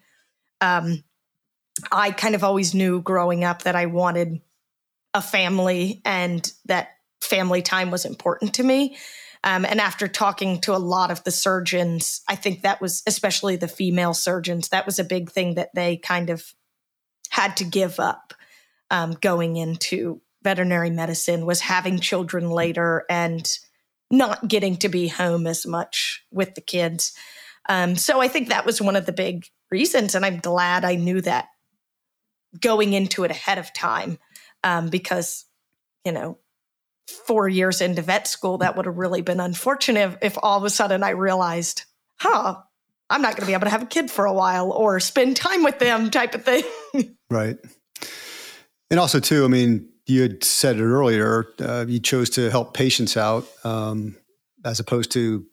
[0.62, 1.04] Um,
[1.92, 4.42] I kind of always knew growing up that I wanted
[5.14, 6.90] a family and that
[7.22, 8.98] family time was important to me.
[9.44, 13.56] Um, and after talking to a lot of the surgeons, I think that was, especially
[13.56, 16.54] the female surgeons, that was a big thing that they kind of
[17.30, 18.34] had to give up
[18.90, 23.52] um, going into veterinary medicine was having children later and
[24.12, 27.14] not getting to be home as much with the kids.
[27.68, 30.14] Um, so I think that was one of the big reasons.
[30.14, 31.48] And I'm glad I knew that
[32.62, 34.20] going into it ahead of time
[34.64, 35.46] um, because,
[36.06, 36.38] you know,
[37.08, 40.70] four years into vet school, that would have really been unfortunate if all of a
[40.70, 41.86] sudden I realized,
[42.20, 42.58] huh,
[43.10, 45.38] I'm not going to be able to have a kid for a while or spend
[45.38, 46.64] time with them type of thing.
[47.32, 47.58] right.
[48.92, 52.74] And also, too, I mean, you had said it earlier, uh, you chose to help
[52.74, 54.16] patients out um,
[54.64, 55.46] as opposed to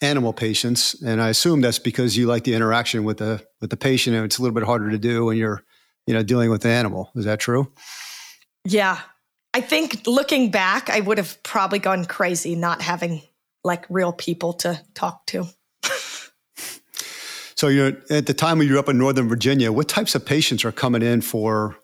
[0.00, 1.00] animal patients.
[1.02, 4.24] And I assume that's because you like the interaction with the with the patient and
[4.24, 5.62] it's a little bit harder to do when you're
[6.08, 7.10] you know, dealing with the animal.
[7.14, 7.70] Is that true?
[8.64, 8.98] Yeah.
[9.52, 13.20] I think looking back, I would have probably gone crazy not having
[13.62, 15.44] like real people to talk to.
[17.54, 20.24] so, you're at the time when you were up in Northern Virginia, what types of
[20.24, 21.76] patients are coming in for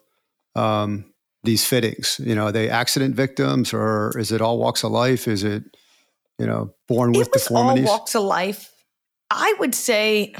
[0.56, 1.04] um,
[1.44, 2.20] these fittings?
[2.22, 5.28] You know, are they accident victims or is it all walks of life?
[5.28, 5.64] Is it,
[6.38, 7.88] you know, born with it was deformities?
[7.88, 8.70] All walks of life.
[9.30, 10.34] I would say,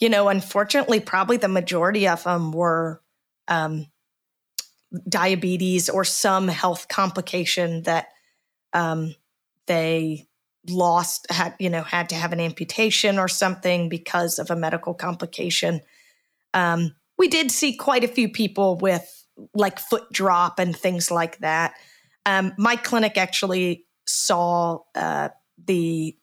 [0.00, 3.00] you know, unfortunately, probably the majority of them were
[3.48, 3.86] um,
[5.08, 8.08] diabetes or some health complication that
[8.72, 9.14] um,
[9.66, 10.26] they
[10.68, 14.94] lost had you know had to have an amputation or something because of a medical
[14.94, 15.80] complication
[16.54, 19.23] um, we did see quite a few people with
[19.54, 21.74] like foot drop and things like that
[22.26, 25.28] um, my clinic actually saw uh,
[25.66, 26.16] the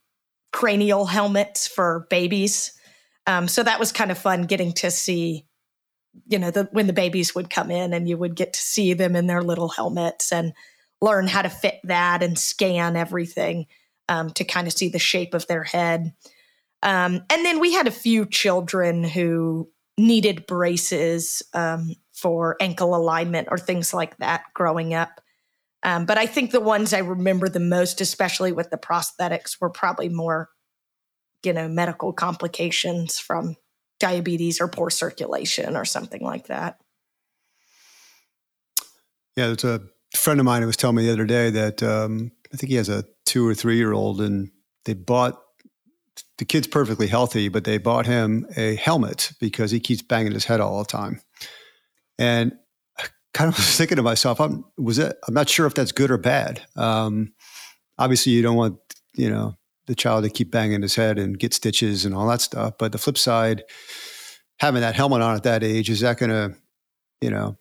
[0.51, 2.73] cranial helmets for babies
[3.27, 5.45] um, so that was kind of fun getting to see
[6.27, 8.93] you know, the, when the babies would come in and you would get to see
[8.93, 10.53] them in their little helmets and
[11.01, 13.65] learn how to fit that and scan everything
[14.09, 16.13] um, to kind of see the shape of their head.
[16.83, 23.47] Um, and then we had a few children who needed braces um, for ankle alignment
[23.49, 25.21] or things like that growing up.
[25.83, 29.71] Um, but I think the ones I remember the most, especially with the prosthetics, were
[29.71, 30.49] probably more,
[31.43, 33.55] you know, medical complications from
[33.99, 36.77] diabetes or poor circulation or something like that.
[39.35, 39.81] Yeah, there's a
[40.15, 42.75] friend of mine who was telling me the other day that um, I think he
[42.75, 44.51] has a two or three year old, and
[44.85, 45.41] they bought
[46.37, 50.45] the kid's perfectly healthy, but they bought him a helmet because he keeps banging his
[50.45, 51.21] head all the time.
[52.17, 52.53] And
[52.99, 55.15] I kind of was thinking to myself, I'm was it?
[55.27, 56.61] I'm not sure if that's good or bad.
[56.75, 57.33] Um,
[57.97, 58.77] obviously, you don't want
[59.13, 59.55] you know
[59.87, 62.75] the child to keep banging his head and get stitches and all that stuff.
[62.77, 63.63] But the flip side,
[64.59, 66.55] having that helmet on at that age, is that going to,
[67.19, 67.57] you know,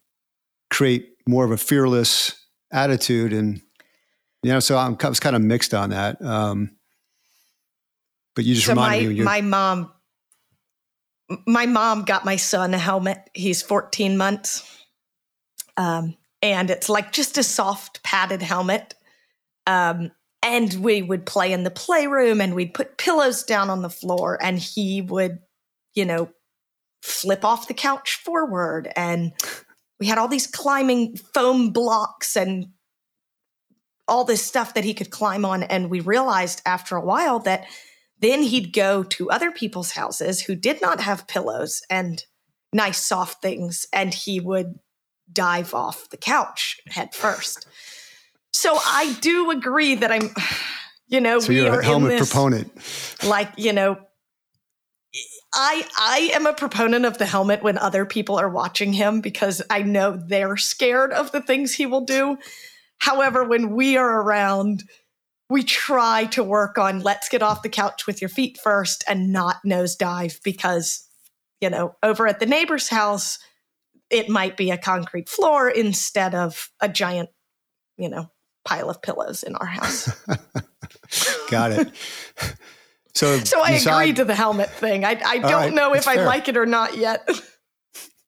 [0.70, 2.34] create more of a fearless
[2.72, 3.32] attitude?
[3.32, 3.60] And,
[4.42, 6.22] you know, so I'm, I was kind of mixed on that.
[6.22, 6.76] Um,
[8.36, 9.22] but you just so reminded my, me.
[9.22, 9.92] My mom,
[11.46, 13.30] my mom got my son a helmet.
[13.34, 14.84] He's 14 months.
[15.76, 18.94] Um, and it's like just a soft padded helmet.
[19.66, 20.10] Um,
[20.42, 24.38] and we would play in the playroom and we'd put pillows down on the floor
[24.40, 25.38] and he would
[25.94, 26.30] you know
[27.02, 29.32] flip off the couch forward and
[29.98, 32.66] we had all these climbing foam blocks and
[34.08, 37.66] all this stuff that he could climb on and we realized after a while that
[38.20, 42.24] then he'd go to other people's houses who did not have pillows and
[42.72, 44.78] nice soft things and he would
[45.33, 47.66] dive off the couch head first
[48.52, 50.30] so I do agree that I'm,
[51.09, 52.72] you know, so we you're a helmet proponent.
[53.24, 53.98] Like, you know,
[55.52, 59.62] I I am a proponent of the helmet when other people are watching him because
[59.68, 62.38] I know they're scared of the things he will do.
[62.98, 64.85] However, when we are around,
[65.50, 69.32] we try to work on let's get off the couch with your feet first and
[69.32, 71.06] not nosedive because
[71.60, 73.38] you know, over at the neighbor's house,
[74.08, 77.28] it might be a concrete floor instead of a giant,
[77.96, 78.30] you know,
[78.64, 80.10] pile of pillows in our house.
[81.50, 81.90] Got it.
[83.14, 85.04] So, so I decide, agreed to the helmet thing.
[85.04, 87.28] I, I don't right, know if I like it or not yet.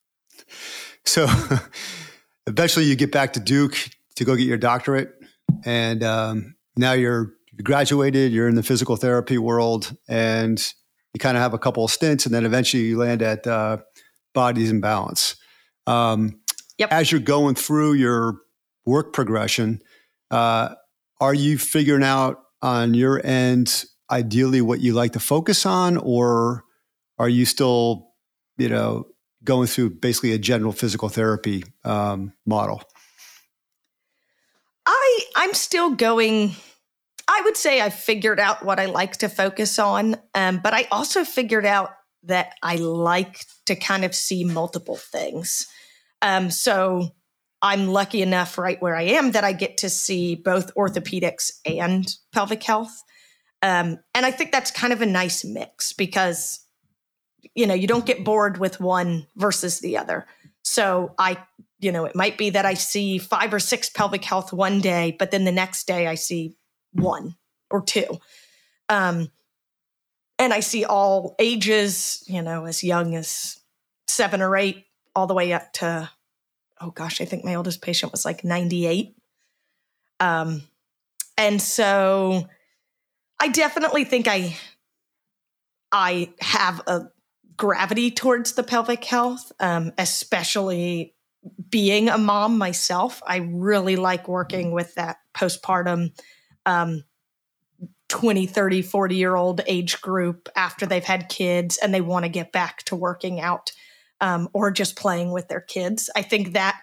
[1.05, 1.27] so
[2.47, 3.77] eventually you get back to Duke
[4.15, 5.11] to go get your doctorate.
[5.65, 10.59] And um, now you're graduated, you're in the physical therapy world, and
[11.13, 13.77] you kind of have a couple of stints, and then eventually you land at uh,
[14.33, 15.35] Bodies in Balance.
[15.85, 16.41] Um,
[16.77, 16.91] yep.
[16.91, 18.37] As you're going through your
[18.85, 19.81] work progression,
[20.31, 20.75] uh,
[21.19, 26.63] are you figuring out on your end ideally what you like to focus on, or
[27.19, 28.09] are you still,
[28.57, 29.05] you know,
[29.43, 32.81] going through basically a general physical therapy um, model?
[34.85, 36.55] I I'm still going.
[37.27, 40.87] I would say I figured out what I like to focus on, um, but I
[40.91, 41.91] also figured out
[42.23, 45.67] that I like to kind of see multiple things.
[46.21, 47.09] Um, so
[47.61, 52.05] I'm lucky enough right where I am that I get to see both orthopedics and
[52.33, 53.03] pelvic health.
[53.61, 56.59] Um, and I think that's kind of a nice mix because,
[57.55, 60.27] you know, you don't get bored with one versus the other.
[60.63, 61.37] So I,
[61.83, 65.15] you know, it might be that I see five or six pelvic health one day,
[65.17, 66.55] but then the next day I see
[66.93, 67.35] one
[67.69, 68.19] or two.
[68.89, 69.29] Um,
[70.39, 73.59] and I see all ages, you know, as young as
[74.07, 76.09] seven or eight, all the way up to,
[76.81, 79.15] oh gosh, I think my oldest patient was like 98.
[80.19, 80.63] Um,
[81.37, 82.47] and so
[83.39, 84.55] I definitely think I
[85.91, 87.11] I have a
[87.55, 91.13] gravity towards the pelvic health, um, especially
[91.69, 93.21] being a mom myself.
[93.25, 96.11] I really like working with that postpartum
[96.65, 97.03] um,
[98.09, 102.29] 20, 30, 40 year old age group after they've had kids and they want to
[102.29, 103.71] get back to working out
[104.21, 106.09] um, or just playing with their kids.
[106.15, 106.79] I think that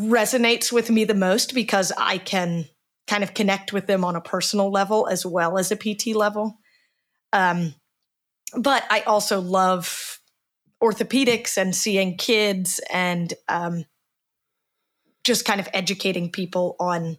[0.00, 2.66] resonates with me the most because I can
[3.08, 6.58] kind of connect with them on a personal level as well as a PT level.
[7.32, 7.74] Um,
[8.56, 10.17] but I also love
[10.82, 13.84] orthopedics and seeing kids and um,
[15.24, 17.18] just kind of educating people on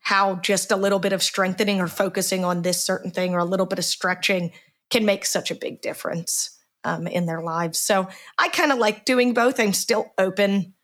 [0.00, 3.44] how just a little bit of strengthening or focusing on this certain thing or a
[3.44, 4.50] little bit of stretching
[4.88, 7.78] can make such a big difference um, in their lives.
[7.78, 9.60] So I kind of like doing both.
[9.60, 10.74] I'm still open.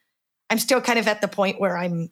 [0.51, 2.11] I'm still kind of at the point where I'm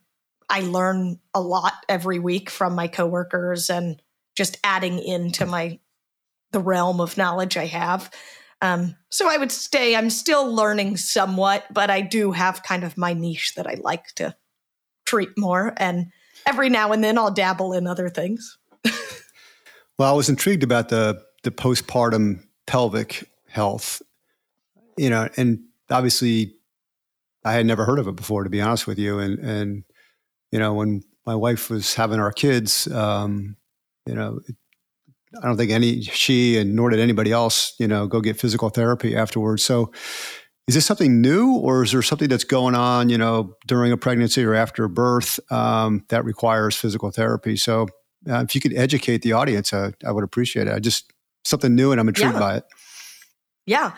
[0.49, 4.01] I learn a lot every week from my coworkers and
[4.37, 5.79] just adding into my
[6.53, 8.11] the realm of knowledge I have.
[8.65, 12.97] Um, so I would say I'm still learning somewhat, but I do have kind of
[12.97, 14.35] my niche that I like to
[15.05, 15.75] treat more.
[15.77, 16.07] And
[16.47, 18.57] every now and then I'll dabble in other things.
[19.99, 24.01] well, I was intrigued about the the postpartum pelvic health,
[24.97, 26.55] you know, and obviously
[27.45, 29.19] I had never heard of it before, to be honest with you.
[29.19, 29.85] And and
[30.53, 33.59] you know, when my wife was having our kids, um,
[34.07, 34.41] you know,
[35.43, 38.69] I don't think any she and nor did anybody else, you know, go get physical
[38.69, 39.65] therapy afterwards.
[39.65, 39.93] So,
[40.67, 43.99] is this something new, or is there something that's going on, you know, during a
[43.99, 47.57] pregnancy or after birth um, that requires physical therapy?
[47.57, 47.89] So,
[48.29, 50.73] uh, if you could educate the audience, uh, I would appreciate it.
[50.73, 51.13] I just
[51.45, 52.41] something new, and I'm intrigued yeah.
[52.41, 52.65] by it.
[53.67, 53.93] Yeah,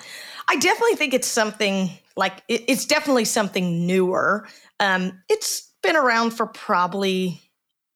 [0.49, 4.49] I definitely think it's something like it, it's definitely something newer.
[4.81, 7.41] Um, it's been around for probably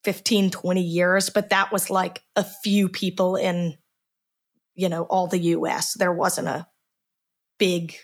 [0.05, 3.77] 15, 20 years, but that was like a few people in,
[4.75, 5.95] you know, all the US.
[5.95, 6.67] There wasn't a
[7.59, 7.95] big,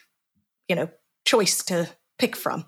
[0.69, 0.89] you know,
[1.25, 2.65] choice to pick from.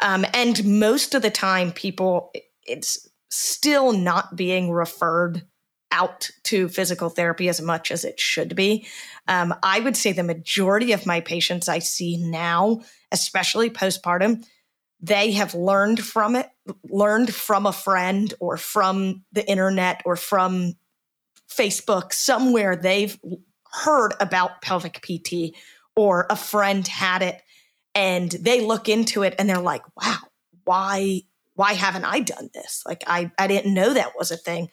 [0.00, 2.32] Um, and most of the time, people,
[2.64, 5.42] it's still not being referred
[5.90, 8.86] out to physical therapy as much as it should be.
[9.28, 12.80] Um, I would say the majority of my patients I see now,
[13.12, 14.44] especially postpartum,
[15.00, 16.48] they have learned from it,
[16.88, 20.74] learned from a friend or from the internet or from
[21.48, 23.18] Facebook, somewhere they've
[23.82, 25.54] heard about pelvic PT
[25.96, 27.42] or a friend had it
[27.94, 30.18] and they look into it and they're like, wow,
[30.64, 31.22] why
[31.56, 32.82] why haven't I done this?
[32.86, 34.70] Like I I didn't know that was a thing.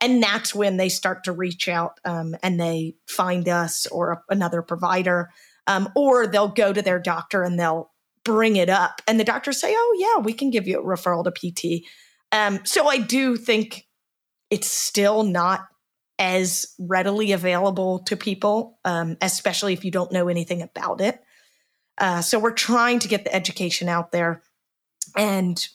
[0.00, 4.22] And that's when they start to reach out um, and they find us or a,
[4.28, 5.30] another provider,
[5.68, 7.90] um, or they'll go to their doctor and they'll
[8.24, 11.24] bring it up and the doctors say oh yeah we can give you a referral
[11.24, 11.86] to pt
[12.32, 13.86] um, so i do think
[14.50, 15.66] it's still not
[16.18, 21.20] as readily available to people, um, especially if you don't know anything about it.
[21.98, 24.42] Uh, so we're trying to get the education out there
[25.16, 25.68] and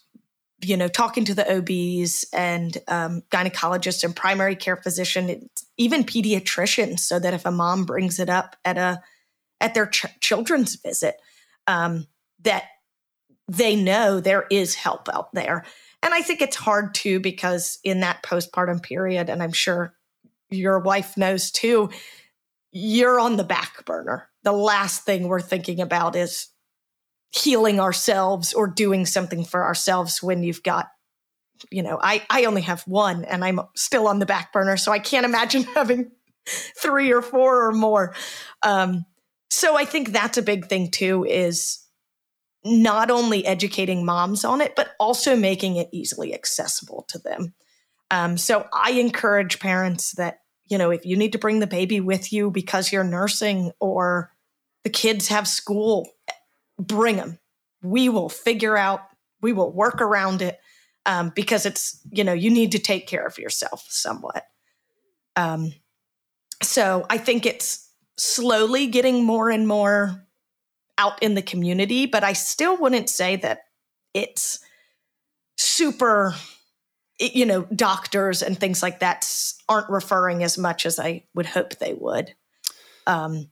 [0.62, 7.00] you know talking to the obs and um, gynecologists and primary care physician even pediatricians
[7.00, 9.02] so that if a mom brings it up at a
[9.62, 11.16] at their ch- children's visit
[11.68, 12.06] um,
[12.44, 12.64] that
[13.48, 15.66] they know there is help out there.
[16.02, 19.94] And i think it's hard too because in that postpartum period and i'm sure
[20.50, 21.90] your wife knows too
[22.72, 24.30] you're on the back burner.
[24.44, 26.50] The last thing we're thinking about is
[27.32, 30.88] healing ourselves or doing something for ourselves when you've got
[31.70, 34.92] you know i i only have one and i'm still on the back burner so
[34.92, 36.10] i can't imagine having
[36.48, 38.16] three or four or more.
[38.64, 39.06] Um
[39.52, 41.86] so i think that's a big thing too is
[42.70, 47.53] not only educating moms on it but also making it easily accessible to them
[48.11, 51.99] um so i encourage parents that you know if you need to bring the baby
[51.99, 54.32] with you because you're nursing or
[54.84, 56.07] the kids have school
[56.80, 57.38] bring them.
[57.84, 59.01] We will figure out,
[59.41, 60.59] we will work around it
[61.05, 64.45] um, because it's, you know, you need to take care of yourself somewhat.
[65.36, 65.74] Um,
[66.61, 70.26] so I think it's slowly getting more and more
[71.00, 73.62] out in the community, but I still wouldn't say that
[74.14, 74.60] it's
[75.58, 76.36] super,
[77.20, 79.28] you know, doctors and things like that
[79.68, 82.36] aren't referring as much as I would hope they would.
[83.08, 83.50] Um,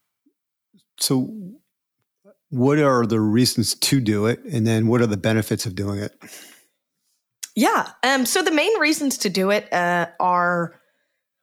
[1.00, 1.34] so
[2.50, 6.00] what are the reasons to do it and then what are the benefits of doing
[6.00, 6.14] it
[7.56, 10.80] yeah um, so the main reasons to do it uh, are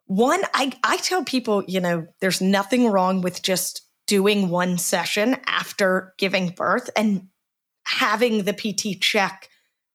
[0.06, 5.36] one I, I tell people you know there's nothing wrong with just doing one session
[5.46, 7.28] after giving birth and
[7.86, 9.48] having the pt check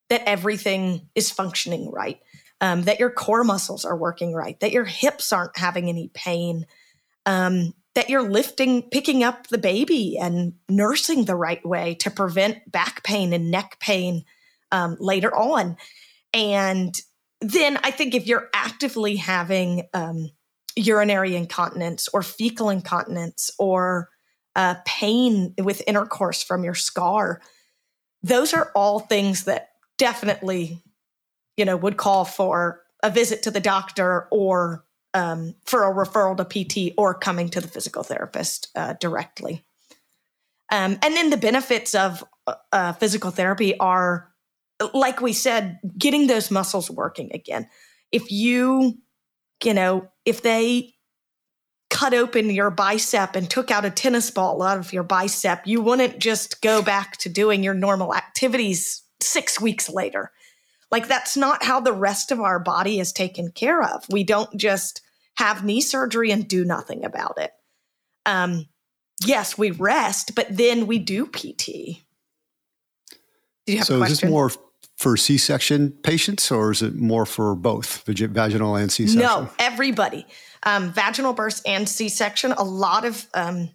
[0.10, 2.20] that everything is functioning right
[2.62, 6.66] um, that your core muscles are working right that your hips aren't having any pain
[7.26, 12.72] um, that you're lifting, picking up the baby and nursing the right way to prevent
[12.72, 14.24] back pain and neck pain
[14.72, 15.76] um, later on.
[16.34, 16.96] And
[17.42, 20.30] then I think if you're actively having um,
[20.80, 24.10] urinary incontinence or fecal incontinence or
[24.56, 27.42] uh, pain with intercourse from your scar,
[28.24, 30.82] those are all things that definitely,
[31.58, 36.38] you know, would call for a visit to the doctor or um, for a referral
[36.38, 39.64] to PT or coming to the physical therapist uh, directly.
[40.72, 44.30] Um, and then the benefits of uh, uh, physical therapy are,
[44.94, 47.68] like we said, getting those muscles working again.
[48.12, 48.98] If you,
[49.64, 50.94] you know, if they
[51.90, 55.82] cut open your bicep and took out a tennis ball out of your bicep, you
[55.82, 60.32] wouldn't just go back to doing your normal activities six weeks later.
[60.92, 64.06] Like that's not how the rest of our body is taken care of.
[64.10, 65.02] We don't just
[65.38, 67.52] have knee surgery and do nothing about it.
[68.26, 68.68] Um,
[69.26, 71.66] yes, we rest, but then we do PT.
[73.66, 74.52] Do you have so is this more
[75.00, 79.22] for C-section patients, or is it more for both vaginal and C-section?
[79.22, 80.26] No, everybody.
[80.64, 82.52] Um, vaginal births and C-section.
[82.52, 83.70] A lot of um,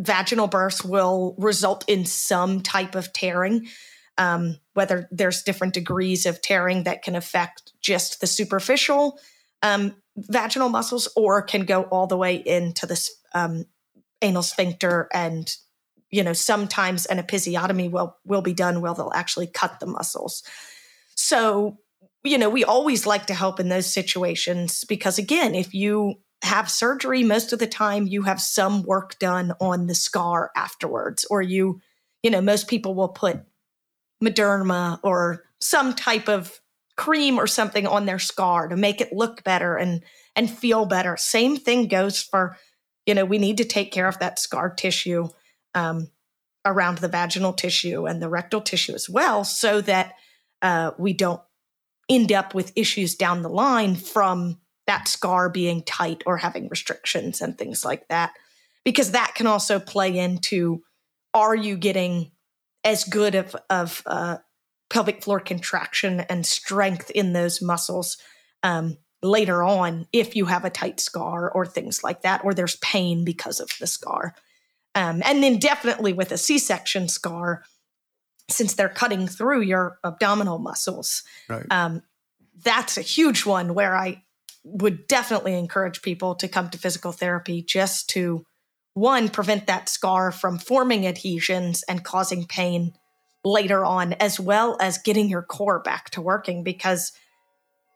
[0.00, 3.66] vaginal births will result in some type of tearing
[4.18, 9.18] um, whether there's different degrees of tearing that can affect just the superficial
[9.62, 13.64] um, vaginal muscles or can go all the way into the um,
[14.22, 15.56] anal sphincter and
[16.10, 20.42] you know sometimes an episiotomy will will be done where they'll actually cut the muscles
[21.18, 21.78] so
[22.22, 26.70] you know we always like to help in those situations because again if you have
[26.70, 31.42] surgery most of the time you have some work done on the scar afterwards or
[31.42, 31.80] you
[32.22, 33.40] you know most people will put
[34.22, 36.60] Mederma or some type of
[36.96, 40.02] cream or something on their scar to make it look better and
[40.36, 41.16] and feel better.
[41.16, 42.56] Same thing goes for,
[43.06, 45.28] you know, we need to take care of that scar tissue
[45.74, 46.10] um,
[46.64, 50.14] around the vaginal tissue and the rectal tissue as well, so that
[50.62, 51.40] uh, we don't
[52.08, 57.40] end up with issues down the line from that scar being tight or having restrictions
[57.40, 58.32] and things like that.
[58.84, 60.82] Because that can also play into
[61.34, 62.30] are you getting
[62.84, 64.38] as good of, of uh,
[64.88, 68.16] pelvic floor contraction and strength in those muscles
[68.62, 72.76] um, later on if you have a tight scar or things like that, or there's
[72.76, 74.34] pain because of the scar.
[74.94, 77.62] Um, and then definitely with a C section scar,
[78.48, 81.66] since they're cutting through your abdominal muscles, right.
[81.70, 82.02] um,
[82.64, 84.22] that's a huge one where I
[84.64, 88.44] would definitely encourage people to come to physical therapy just to
[88.94, 92.92] one, prevent that scar from forming adhesions and causing pain
[93.44, 96.64] later on, as well as getting your core back to working.
[96.64, 97.12] Because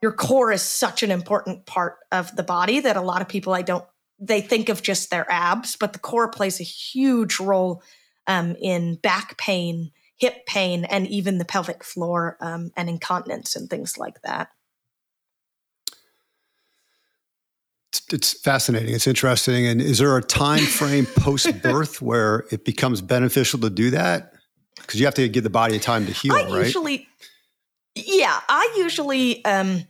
[0.01, 3.53] your core is such an important part of the body that a lot of people
[3.53, 3.85] I don't
[4.21, 7.83] they think of just their abs, but the core plays a huge role
[8.29, 9.91] um, in back pain,
[10.23, 14.51] hip pain, and even the pelvic floor um, and incontinence and things like that.
[18.13, 18.95] It's fascinating.
[18.95, 19.67] It's interesting.
[19.67, 24.33] And is there a time frame post birth where it becomes beneficial to do that?
[24.77, 26.67] Because you have to give the body time to heal, I right?
[26.67, 27.09] Usually,
[27.97, 29.83] yeah, I usually um,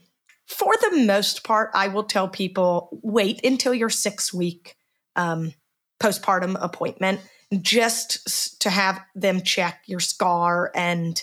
[0.46, 4.76] for the most part, I will tell people wait until your six week
[5.14, 5.52] um,
[6.00, 7.20] postpartum appointment
[7.60, 11.22] just to have them check your scar and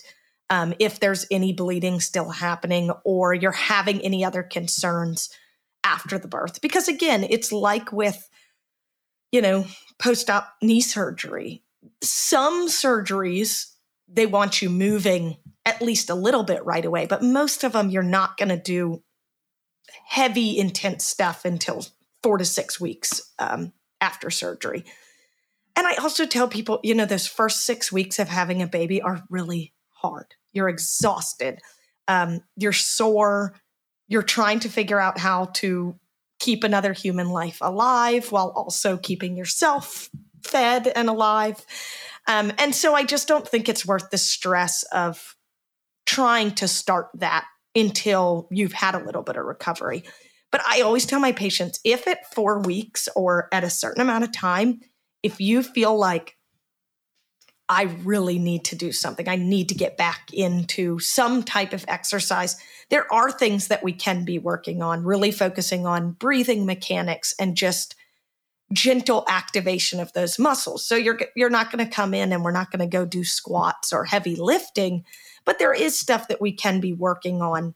[0.49, 5.29] um, if there's any bleeding still happening or you're having any other concerns
[5.83, 6.61] after the birth.
[6.61, 8.27] Because again, it's like with,
[9.31, 9.65] you know,
[9.99, 11.63] post op knee surgery.
[12.01, 13.71] Some surgeries,
[14.07, 17.89] they want you moving at least a little bit right away, but most of them
[17.89, 19.03] you're not going to do
[20.07, 21.85] heavy, intense stuff until
[22.23, 23.71] four to six weeks um,
[24.01, 24.83] after surgery.
[25.75, 29.01] And I also tell people, you know, those first six weeks of having a baby
[29.01, 30.35] are really hard.
[30.51, 31.59] You're exhausted,
[32.07, 33.55] um, you're sore,
[34.07, 35.95] you're trying to figure out how to
[36.39, 40.09] keep another human life alive while also keeping yourself
[40.43, 41.63] fed and alive.
[42.27, 45.35] Um, and so I just don't think it's worth the stress of
[46.05, 47.45] trying to start that
[47.75, 50.03] until you've had a little bit of recovery.
[50.51, 54.23] But I always tell my patients if at four weeks or at a certain amount
[54.23, 54.79] of time,
[55.23, 56.37] if you feel like
[57.67, 61.85] I really need to do something, I need to get back into some type of
[61.87, 62.55] exercise,
[62.89, 67.55] there are things that we can be working on, really focusing on breathing mechanics and
[67.55, 67.95] just
[68.73, 70.85] gentle activation of those muscles.
[70.85, 73.23] So you're you're not going to come in and we're not going to go do
[73.23, 75.03] squats or heavy lifting,
[75.45, 77.75] but there is stuff that we can be working on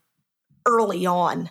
[0.66, 1.50] early on.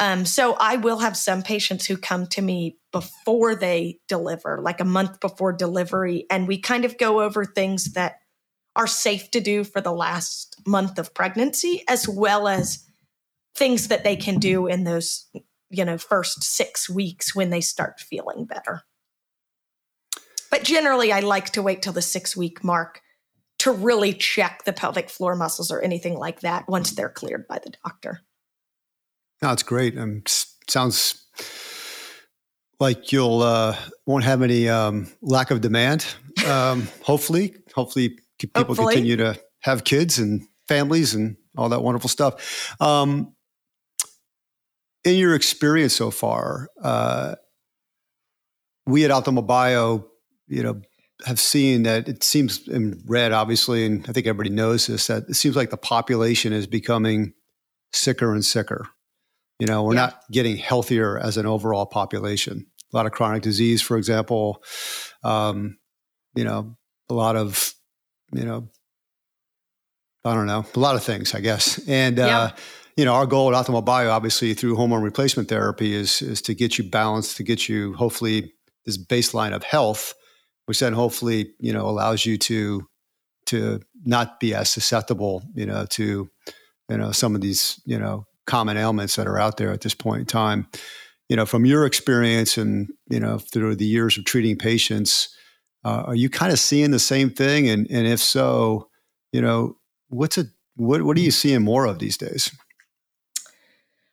[0.00, 4.80] Um, so I will have some patients who come to me before they deliver, like
[4.80, 8.14] a month before delivery, and we kind of go over things that
[8.74, 12.86] are safe to do for the last month of pregnancy, as well as
[13.54, 15.26] things that they can do in those,
[15.68, 18.82] you know, first six weeks when they start feeling better.
[20.50, 23.02] But generally, I like to wait till the six week mark
[23.58, 27.58] to really check the pelvic floor muscles or anything like that once they're cleared by
[27.62, 28.22] the doctor.
[29.42, 29.96] No, it's great.
[29.98, 30.22] Um,
[30.68, 31.26] sounds
[32.78, 33.76] like you'll uh,
[34.06, 36.06] won't have any um, lack of demand.
[36.46, 38.94] Um, hopefully, hopefully people hopefully.
[38.94, 42.74] continue to have kids and families and all that wonderful stuff.
[42.80, 43.34] Um,
[45.04, 47.36] in your experience so far, uh,
[48.86, 50.06] we at Optimal Bio,
[50.46, 50.80] you know,
[51.26, 55.24] have seen that it seems in red, obviously, and I think everybody knows this, that
[55.28, 57.34] it seems like the population is becoming
[57.92, 58.86] sicker and sicker.
[59.60, 60.00] You know, we're yeah.
[60.00, 62.66] not getting healthier as an overall population.
[62.92, 64.62] A lot of chronic disease, for example,
[65.22, 65.78] um,
[66.34, 66.76] you know,
[67.08, 67.72] a lot of,
[68.32, 68.68] you know,
[70.24, 71.80] I don't know, a lot of things, I guess.
[71.86, 72.38] And, uh, yeah.
[72.38, 72.50] uh,
[72.96, 76.54] you know, our goal at Optimal Bio, obviously through hormone replacement therapy, is is to
[76.54, 78.52] get you balanced, to get you hopefully
[78.84, 80.14] this baseline of health
[80.70, 82.86] which then hopefully you know allows you to
[83.44, 86.30] to not be as susceptible you know to
[86.88, 89.94] you know some of these you know common ailments that are out there at this
[89.94, 90.66] point in time.
[91.28, 95.34] You know from your experience and you know through the years of treating patients
[95.84, 97.68] uh, are you kind of seeing the same thing?
[97.68, 98.88] And and if so
[99.32, 99.76] you know
[100.08, 102.50] what's it what what are you seeing more of these days?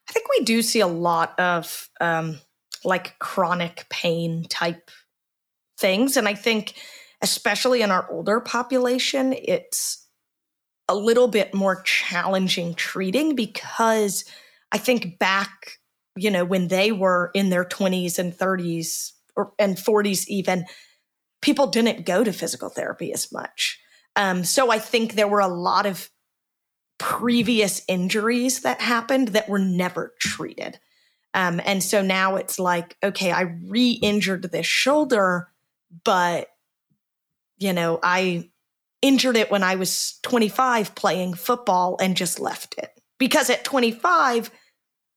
[0.09, 2.39] I think we do see a lot of um,
[2.85, 4.89] like chronic pain type
[5.77, 6.15] things.
[6.15, 6.75] And I think,
[7.21, 10.06] especially in our older population, it's
[10.89, 14.25] a little bit more challenging treating because
[14.71, 15.79] I think back,
[16.15, 20.65] you know, when they were in their 20s and 30s or, and 40s, even,
[21.41, 23.79] people didn't go to physical therapy as much.
[24.15, 26.09] Um, so I think there were a lot of
[26.97, 30.79] previous injuries that happened that were never treated.
[31.33, 35.49] Um, and so now it's like, okay, I re injured this shoulder
[36.03, 36.47] but
[37.57, 38.49] you know, I
[39.01, 42.91] injured it when I was 25 playing football and just left it.
[43.19, 44.51] Because at 25,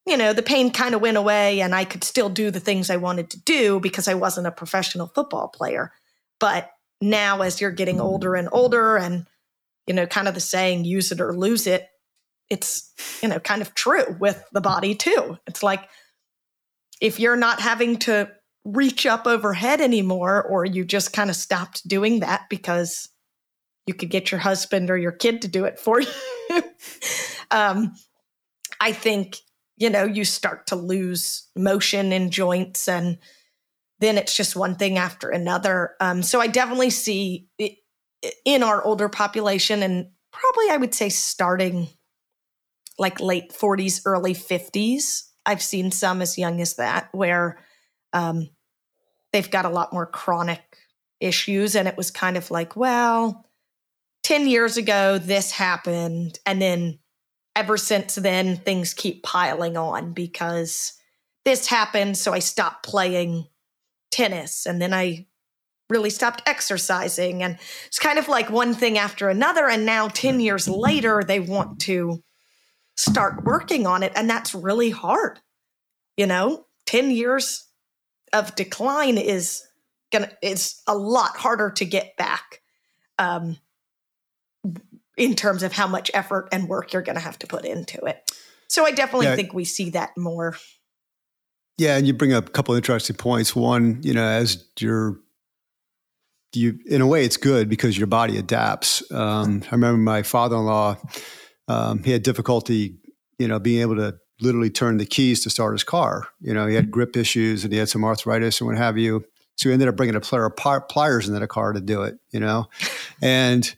[0.06, 2.90] you know, the pain kind of went away and I could still do the things
[2.90, 5.92] I wanted to do because I wasn't a professional football player.
[6.38, 6.70] But
[7.00, 9.26] now, as you're getting older and older, and,
[9.86, 11.88] you know, kind of the saying, use it or lose it,
[12.48, 15.38] it's, you know, kind of true with the body too.
[15.46, 15.88] It's like
[17.00, 18.30] if you're not having to
[18.64, 23.08] reach up overhead anymore, or you just kind of stopped doing that because
[23.86, 26.00] you could get your husband or your kid to do it for
[26.50, 26.62] you.
[27.50, 27.94] um,
[28.80, 29.38] I think
[29.80, 33.18] you know, you start to lose motion in joints and
[33.98, 35.94] then it's just one thing after another.
[36.00, 37.78] Um, so I definitely see it
[38.44, 41.88] in our older population and probably I would say starting
[42.98, 45.22] like late 40s, early 50s.
[45.46, 47.58] I've seen some as young as that where
[48.12, 48.50] um,
[49.32, 50.60] they've got a lot more chronic
[51.20, 51.74] issues.
[51.74, 53.46] And it was kind of like, well,
[54.30, 56.38] 10 years ago, this happened.
[56.46, 57.00] And then
[57.56, 60.92] ever since then, things keep piling on because
[61.44, 62.16] this happened.
[62.16, 63.48] So I stopped playing
[64.12, 65.26] tennis and then I
[65.88, 67.42] really stopped exercising.
[67.42, 67.58] And
[67.88, 69.68] it's kind of like one thing after another.
[69.68, 72.22] And now, 10 years later, they want to
[72.96, 74.12] start working on it.
[74.14, 75.40] And that's really hard.
[76.16, 77.66] You know, 10 years
[78.32, 79.64] of decline is
[80.12, 82.60] gonna it's a lot harder to get back
[83.18, 83.56] um,
[85.20, 88.32] in terms of how much effort and work you're gonna have to put into it.
[88.68, 89.36] So I definitely yeah.
[89.36, 90.56] think we see that more.
[91.76, 93.54] Yeah, and you bring up a couple interesting points.
[93.54, 95.20] One, you know, as you're
[96.54, 99.02] you in a way it's good because your body adapts.
[99.12, 100.96] Um, I remember my father-in-law;
[101.68, 102.96] um, he had difficulty,
[103.38, 106.28] you know, being able to literally turn the keys to start his car.
[106.40, 109.22] You know, he had grip issues and he had some arthritis and what have you.
[109.56, 112.18] So he ended up bringing a pair of pliers into the car to do it.
[112.32, 112.68] You know,
[113.22, 113.74] and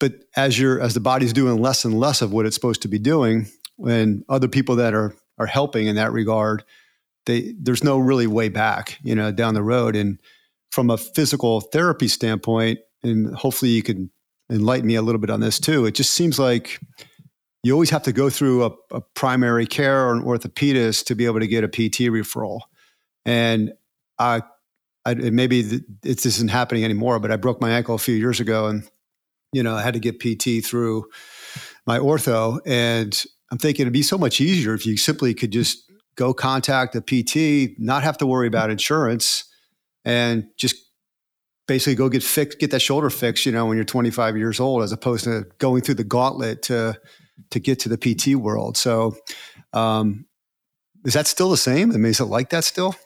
[0.00, 2.88] but as you're as the body's doing less and less of what it's supposed to
[2.88, 3.48] be doing,
[3.86, 6.64] and other people that are are helping in that regard,
[7.26, 8.98] they there's no really way back.
[9.02, 10.18] You know, down the road and
[10.70, 14.10] from a physical therapy standpoint, and hopefully you can
[14.50, 15.86] enlighten me a little bit on this too.
[15.86, 16.80] It just seems like
[17.62, 21.26] you always have to go through a, a primary care or an orthopedist to be
[21.26, 22.60] able to get a PT referral.
[23.24, 23.72] And
[24.18, 24.42] I,
[25.04, 28.66] I maybe it isn't happening anymore, but I broke my ankle a few years ago,
[28.66, 28.88] and
[29.52, 31.06] you know I had to get PT through
[31.86, 35.90] my ortho, and I'm thinking it'd be so much easier if you simply could just
[36.16, 39.44] go contact a PT, not have to worry about insurance,
[40.04, 40.76] and just
[41.66, 44.82] basically go get fixed, get that shoulder fixed, you know, when you're 25 years old,
[44.82, 46.98] as opposed to going through the gauntlet to
[47.50, 48.76] to get to the PT world.
[48.76, 49.16] So,
[49.72, 50.26] um,
[51.04, 51.92] is that still the same?
[51.92, 52.96] I mean, is it like that still?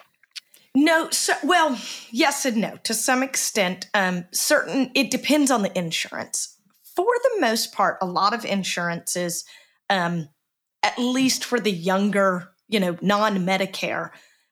[0.74, 1.78] No, so, well,
[2.10, 3.88] yes and no to some extent.
[3.92, 6.56] Um, certain it depends on the insurance.
[6.96, 9.44] For the most part, a lot of insurances,
[9.90, 10.28] um,
[10.82, 14.10] at least for the younger, you know, non-Medicare,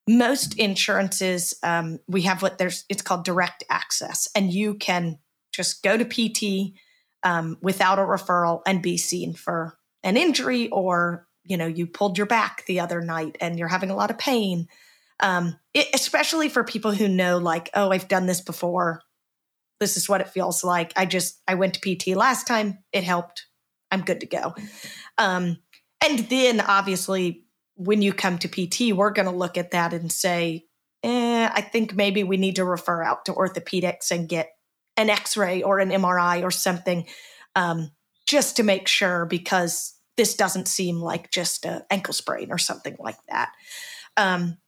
[0.08, 5.18] most insurances um, we have what there's it's called direct access, and you can
[5.52, 6.74] just go to PT
[7.22, 12.18] um, without a referral and be seen for an injury or you know you pulled
[12.18, 14.66] your back the other night and you're having a lot of pain
[15.20, 19.02] um, it, especially for people who know like oh i've done this before.
[19.78, 20.92] This is what it feels like.
[20.96, 22.78] I just i went to pt last time.
[22.92, 23.46] It helped.
[23.90, 24.54] I'm good to go.
[25.18, 25.58] Um,
[26.02, 27.44] and then obviously
[27.74, 30.66] when you come to pt we're going to look at that and say
[31.02, 34.50] eh, i think maybe we need to refer out to orthopedics and get
[34.98, 37.06] an x-ray or an mri or something
[37.56, 37.90] um,
[38.26, 42.96] just to make sure because this doesn't seem like just an ankle sprain or something
[42.98, 43.50] like that.
[44.16, 44.58] Um,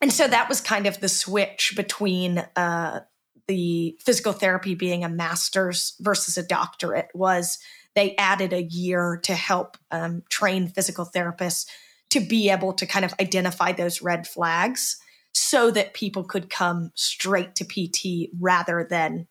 [0.00, 3.00] and so that was kind of the switch between uh,
[3.48, 7.58] the physical therapy being a master's versus a doctorate was
[7.94, 11.66] they added a year to help um, train physical therapists
[12.10, 14.98] to be able to kind of identify those red flags
[15.32, 19.26] so that people could come straight to PT rather than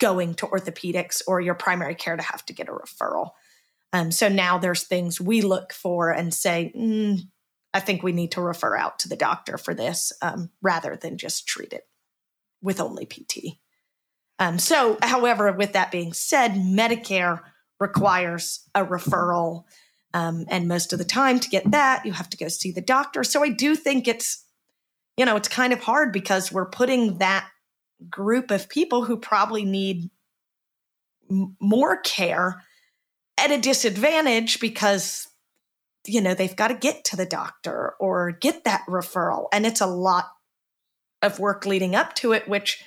[0.00, 3.30] going to orthopedics or your primary care to have to get a referral.
[3.92, 7.20] Um, so now there's things we look for and say, mm,
[7.74, 11.18] I think we need to refer out to the doctor for this um, rather than
[11.18, 11.82] just treat it
[12.62, 13.58] with only PT.
[14.38, 17.40] Um, so, however, with that being said, Medicare
[17.80, 19.64] requires a referral.
[20.12, 22.80] Um, and most of the time, to get that, you have to go see the
[22.80, 23.24] doctor.
[23.24, 24.44] So, I do think it's,
[25.16, 27.48] you know, it's kind of hard because we're putting that
[28.08, 30.10] group of people who probably need
[31.30, 32.62] m- more care
[33.38, 35.28] at a disadvantage because
[36.06, 39.80] you know they've got to get to the doctor or get that referral and it's
[39.80, 40.26] a lot
[41.22, 42.82] of work leading up to it which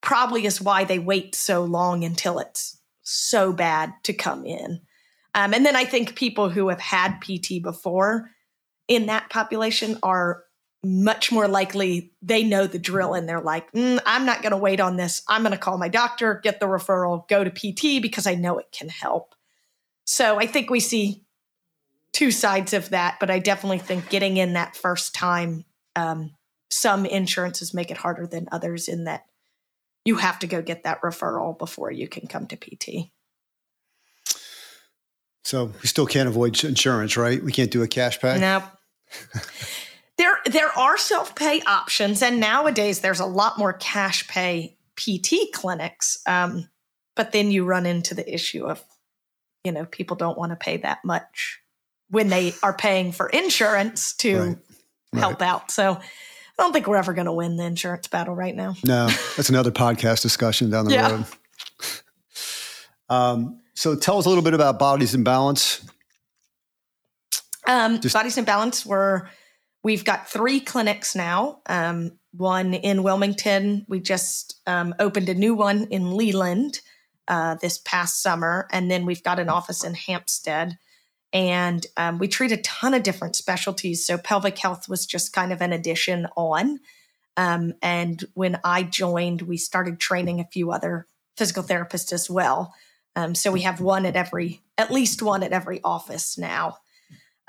[0.00, 4.80] probably is why they wait so long until it's so bad to come in
[5.34, 8.30] um, and then i think people who have had pt before
[8.88, 10.44] in that population are
[10.84, 14.56] much more likely they know the drill and they're like, mm, I'm not going to
[14.56, 15.22] wait on this.
[15.28, 18.58] I'm going to call my doctor, get the referral, go to PT because I know
[18.58, 19.34] it can help.
[20.04, 21.24] So I think we see
[22.12, 25.64] two sides of that, but I definitely think getting in that first time,
[25.96, 26.32] um,
[26.70, 29.24] some insurances make it harder than others in that
[30.04, 33.10] you have to go get that referral before you can come to PT.
[35.44, 37.42] So we still can't avoid insurance, right?
[37.42, 38.38] We can't do a cash pay.
[38.38, 38.64] Nope.
[40.18, 46.18] there there are self-pay options and nowadays there's a lot more cash pay pt clinics
[46.26, 46.68] um,
[47.16, 48.84] but then you run into the issue of
[49.64, 51.60] you know people don't want to pay that much
[52.10, 54.56] when they are paying for insurance to right.
[55.12, 55.20] Right.
[55.20, 58.54] help out so i don't think we're ever going to win the insurance battle right
[58.54, 59.06] now no
[59.36, 61.10] that's another podcast discussion down the yeah.
[61.10, 61.24] road
[63.10, 65.84] um, so tell us a little bit about bodies in balance
[67.66, 69.28] um, Just- bodies in balance were
[69.84, 71.60] We've got three clinics now.
[71.66, 73.86] Um, one in Wilmington.
[73.88, 76.80] We just um, opened a new one in Leland
[77.28, 78.66] uh, this past summer.
[78.72, 80.78] And then we've got an office in Hampstead.
[81.32, 84.06] And um, we treat a ton of different specialties.
[84.06, 86.80] So pelvic health was just kind of an addition on.
[87.36, 91.06] Um, and when I joined, we started training a few other
[91.36, 92.74] physical therapists as well.
[93.14, 96.78] Um, so we have one at every, at least one at every office now.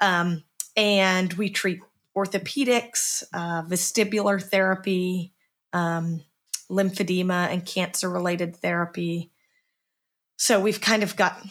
[0.02, 0.44] Um,
[0.76, 1.80] and we treat
[2.16, 5.34] orthopedics, uh, vestibular therapy,
[5.74, 6.22] um,
[6.70, 9.32] lymphedema, and cancer related therapy.
[10.38, 11.42] So we've kind of got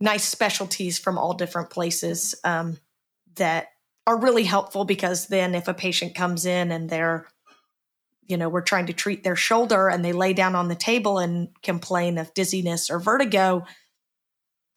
[0.00, 2.78] nice specialties from all different places um,
[3.36, 3.68] that
[4.06, 7.26] are really helpful because then if a patient comes in and they're
[8.26, 11.18] you know we're trying to treat their shoulder and they lay down on the table
[11.18, 13.64] and complain of dizziness or vertigo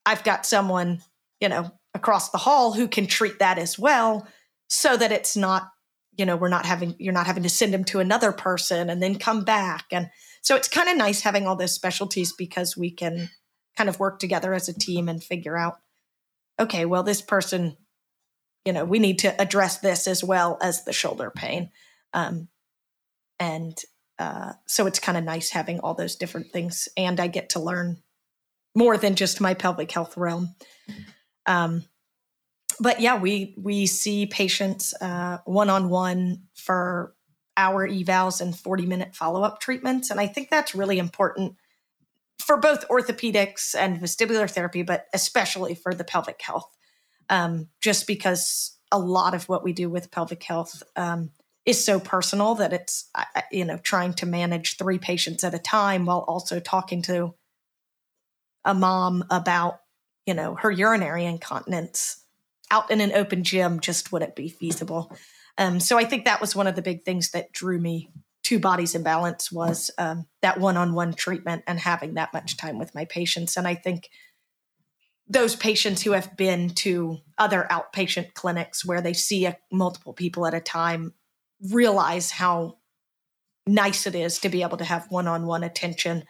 [0.06, 1.02] i've got someone
[1.40, 4.28] you know across the hall who can treat that as well
[4.68, 5.70] so that it's not
[6.18, 9.02] you know we're not having you're not having to send them to another person and
[9.02, 9.86] then come back.
[9.92, 10.10] And
[10.42, 13.30] so it's kind of nice having all those specialties because we can
[13.78, 15.78] kind of work together as a team and figure out
[16.60, 17.78] okay well this person
[18.66, 21.70] you know we need to address this as well as the shoulder pain
[22.14, 22.48] um,
[23.40, 23.78] and
[24.20, 27.60] uh, so it's kind of nice having all those different things and i get to
[27.60, 27.98] learn
[28.76, 30.56] more than just my pelvic health realm
[31.46, 31.84] um,
[32.80, 34.94] but yeah, we we see patients
[35.46, 37.14] one on one for
[37.58, 40.10] hour evals and 40 minute follow up treatments.
[40.10, 41.56] And I think that's really important
[42.42, 46.70] for both orthopedics and vestibular therapy, but especially for the pelvic health,
[47.30, 51.32] um, just because a lot of what we do with pelvic health um,
[51.66, 53.10] is so personal that it's,
[53.52, 57.34] you know, trying to manage three patients at a time while also talking to
[58.66, 59.80] a mom about,
[60.26, 62.24] you know, her urinary incontinence
[62.70, 65.12] out in an open gym just wouldn't be feasible.
[65.58, 68.10] Um, so I think that was one of the big things that drew me
[68.52, 72.93] to Bodies in Balance was um, that one-on-one treatment and having that much time with
[72.93, 73.56] my patients.
[73.56, 74.10] And I think
[75.26, 80.45] those patients who have been to other outpatient clinics where they see a, multiple people
[80.45, 81.14] at a time
[81.72, 82.80] realize how
[83.66, 86.26] nice it is to be able to have one-on-one attention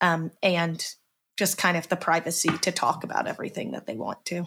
[0.00, 0.82] um, and
[1.36, 4.46] just kind of the privacy to talk about everything that they want to.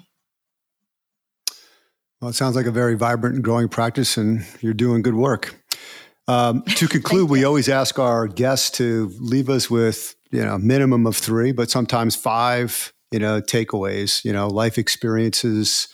[2.22, 5.59] Well, it sounds like a very vibrant and growing practice, and you're doing good work.
[6.30, 10.60] Um, to conclude, we always ask our guests to leave us with you know a
[10.60, 12.94] minimum of three, but sometimes five.
[13.12, 14.24] You know, takeaways.
[14.24, 15.88] You know, life experiences.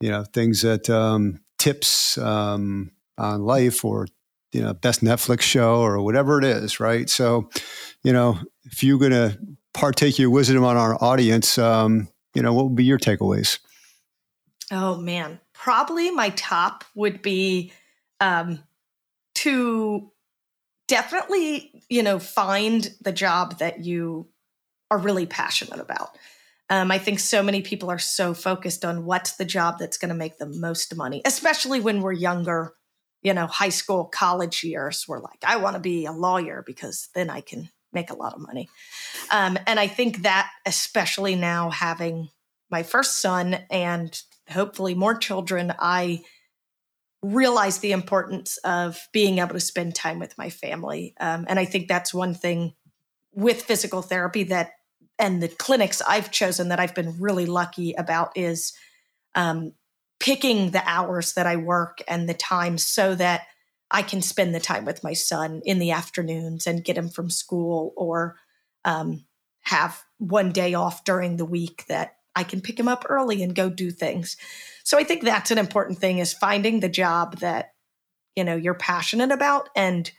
[0.00, 4.06] You know, things that um, tips um, on life, or
[4.52, 6.78] you know, best Netflix show, or whatever it is.
[6.78, 7.08] Right.
[7.08, 7.48] So,
[8.02, 9.38] you know, if you're going to
[9.72, 13.58] partake your wisdom on our audience, um, you know, what would be your takeaways?
[14.70, 17.72] Oh man, probably my top would be
[18.20, 18.58] um,
[19.42, 20.10] to
[20.88, 24.28] definitely, you know, find the job that you
[24.90, 26.10] are really passionate about.
[26.68, 30.10] Um, I think so many people are so focused on what's the job that's going
[30.10, 32.74] to make the most money, especially when we're younger,
[33.22, 35.04] you know, high school, college years.
[35.06, 38.34] We're like, I want to be a lawyer because then I can make a lot
[38.34, 38.68] of money.
[39.30, 42.28] Um, and I think that, especially now having
[42.70, 44.18] my first son and
[44.48, 46.22] hopefully more children, I
[47.22, 51.14] realize the importance of being able to spend time with my family.
[51.20, 52.74] Um, and I think that's one thing
[53.32, 54.72] with physical therapy that,
[55.18, 58.72] and the clinics I've chosen that I've been really lucky about is
[59.34, 59.72] um,
[60.18, 63.42] picking the hours that I work and the times so that
[63.90, 67.30] I can spend the time with my son in the afternoons and get him from
[67.30, 68.36] school or
[68.84, 69.24] um,
[69.60, 73.54] have one day off during the week that I can pick him up early and
[73.54, 74.36] go do things.
[74.84, 77.72] So I think that's an important thing is finding the job that
[78.36, 80.10] you know you're passionate about and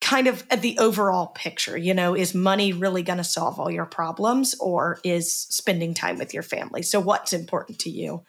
[0.00, 3.86] kind of the overall picture, you know, is money really going to solve all your
[3.86, 6.82] problems or is spending time with your family?
[6.82, 8.22] So what's important to you?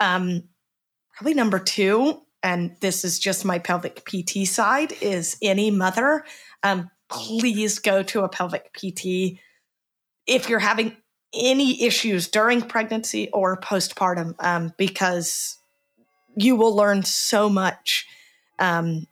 [0.00, 0.44] Um
[1.14, 6.24] probably number 2 and this is just my pelvic PT side is any mother
[6.62, 9.38] um please go to a pelvic PT
[10.26, 10.96] if you're having
[11.34, 15.58] any issues during pregnancy or postpartum um, because
[16.36, 18.06] you will learn so much
[18.58, 19.06] um,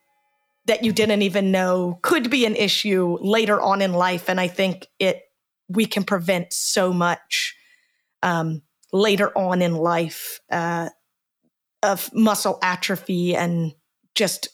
[0.67, 4.29] that you didn't even know could be an issue later on in life.
[4.29, 5.23] And I think it
[5.69, 7.57] we can prevent so much
[8.23, 8.63] um,
[8.93, 10.91] later on in life uh,
[11.83, 13.73] of muscle atrophy and
[14.15, 14.49] just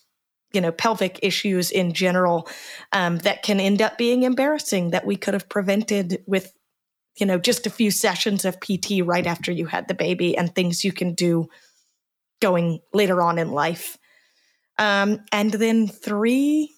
[0.53, 2.49] you know pelvic issues in general
[2.93, 6.53] um, that can end up being embarrassing that we could have prevented with
[7.19, 10.55] you know just a few sessions of pt right after you had the baby and
[10.55, 11.49] things you can do
[12.41, 13.99] going later on in life
[14.79, 16.75] um, and then three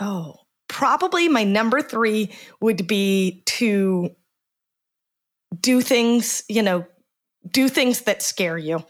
[0.00, 0.36] oh
[0.68, 4.10] probably my number three would be to
[5.60, 6.84] do things you know
[7.50, 8.84] do things that scare you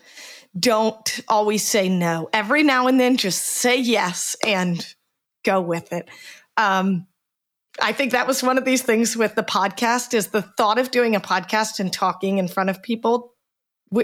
[0.59, 2.29] don't always say no.
[2.33, 4.85] Every now and then, just say yes and
[5.45, 6.09] go with it.
[6.57, 7.07] Um,
[7.81, 10.91] I think that was one of these things with the podcast is the thought of
[10.91, 13.35] doing a podcast and talking in front of people,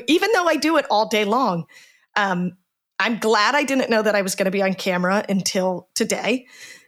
[0.06, 1.64] even though I do it all day long.
[2.16, 2.52] Um,
[2.98, 6.46] I'm glad I didn't know that I was going to be on camera until today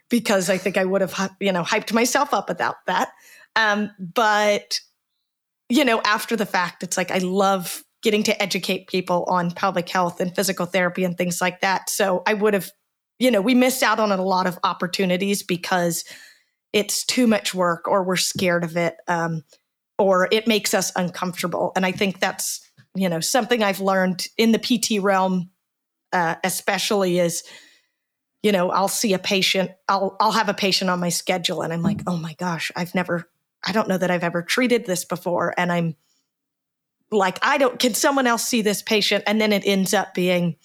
[0.09, 3.09] because I think I would have, you know, hyped myself up about that.
[3.57, 4.81] Um, but,
[5.69, 9.89] you know, after the fact, it's like I love getting to educate people on pelvic
[9.89, 11.91] health and physical therapy and things like that.
[11.91, 12.71] So I would have,
[13.19, 16.05] you know, we missed out on a lot of opportunities because
[16.77, 19.43] it's too much work or we're scared of it um,
[19.99, 21.73] or it makes us uncomfortable.
[21.75, 22.61] And I think that's,
[22.95, 25.49] you know, something I've learned in the PT realm,
[26.13, 27.45] uh, especially is,
[28.43, 31.73] you know, I'll see a patient, I'll I'll have a patient on my schedule and
[31.73, 33.27] I'm like, oh my gosh, I've never,
[33.67, 35.55] I don't know that I've ever treated this before.
[35.57, 35.97] And I'm
[37.13, 40.57] like i don't can someone else see this patient and then it ends up being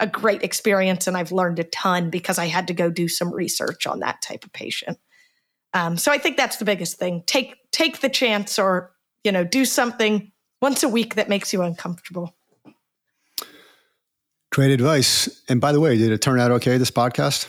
[0.00, 3.32] a great experience and i've learned a ton because i had to go do some
[3.32, 4.98] research on that type of patient
[5.74, 8.92] um, so i think that's the biggest thing take take the chance or
[9.24, 12.34] you know do something once a week that makes you uncomfortable
[14.50, 17.48] great advice and by the way did it turn out okay this podcast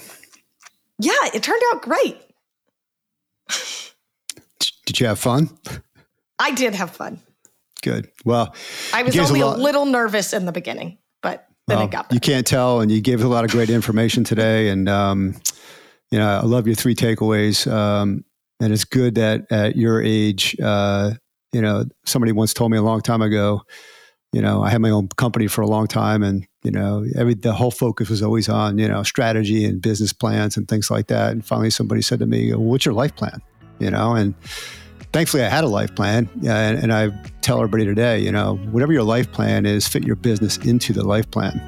[0.99, 2.17] yeah it turned out great
[4.85, 5.49] did you have fun
[6.39, 7.19] i did have fun
[7.81, 8.09] Good.
[8.25, 8.53] Well,
[8.93, 12.09] I was only a, a, little nervous in the beginning, but then well, it got
[12.09, 12.15] better.
[12.15, 14.69] You can't tell, and you gave a lot of great information today.
[14.69, 15.35] And, um,
[16.11, 17.71] you know, I love your three takeaways.
[17.71, 18.23] Um,
[18.59, 21.11] and it's good that at your age, uh,
[21.53, 23.61] you know, somebody once told me a long time ago,
[24.31, 27.33] you know, I had my own company for a long time and, you know, every,
[27.33, 31.07] the whole focus was always on, you know, strategy and business plans and things like
[31.07, 31.31] that.
[31.31, 33.41] And finally somebody said to me, well, what's your life plan?
[33.79, 34.35] You know, and,
[35.13, 36.29] thankfully I had a life plan.
[36.45, 37.09] And, and, I
[37.41, 41.03] tell everybody today, you know, whatever your life plan is, fit your business into the
[41.03, 41.59] life plan.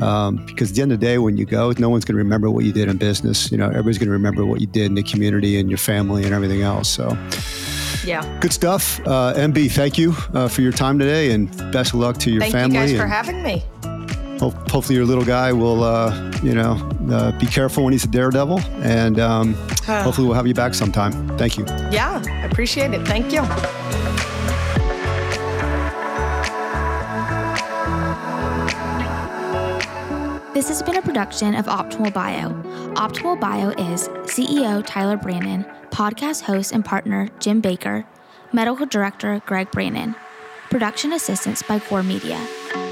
[0.00, 2.22] Um, because at the end of the day, when you go, no one's going to
[2.22, 3.50] remember what you did in business.
[3.50, 6.24] You know, everybody's going to remember what you did in the community and your family
[6.24, 6.88] and everything else.
[6.88, 7.16] So,
[8.04, 9.00] yeah, good stuff.
[9.00, 12.40] Uh, MB, thank you uh, for your time today, and best of luck to your
[12.40, 12.76] thank family.
[12.76, 13.64] Thank you guys for having me
[14.40, 16.74] hopefully your little guy will, uh, you know,
[17.10, 21.12] uh, be careful when he's a daredevil, and um, hopefully we'll have you back sometime.
[21.38, 21.64] Thank you.
[21.90, 23.06] Yeah, appreciate it.
[23.06, 23.42] Thank you.
[30.58, 32.48] This has been a production of Optimal Bio.
[32.94, 38.04] Optimal Bio is CEO Tyler Brannon, podcast host and partner Jim Baker,
[38.52, 40.16] medical director Greg Brannon,
[40.68, 42.44] production assistance by Core Media,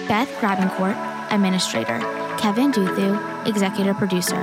[0.07, 0.95] Beth Grabencourt,
[1.33, 1.99] administrator,
[2.39, 4.39] Kevin Duthu, executive producer.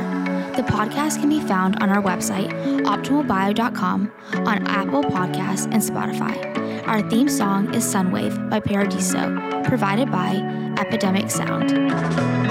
[0.58, 2.52] The podcast can be found on our website,
[2.82, 4.12] optimalbio.com,
[4.46, 6.86] on Apple Podcasts and Spotify.
[6.86, 10.36] Our theme song is Sunwave by Paradiso, provided by
[10.78, 12.43] Epidemic Sound.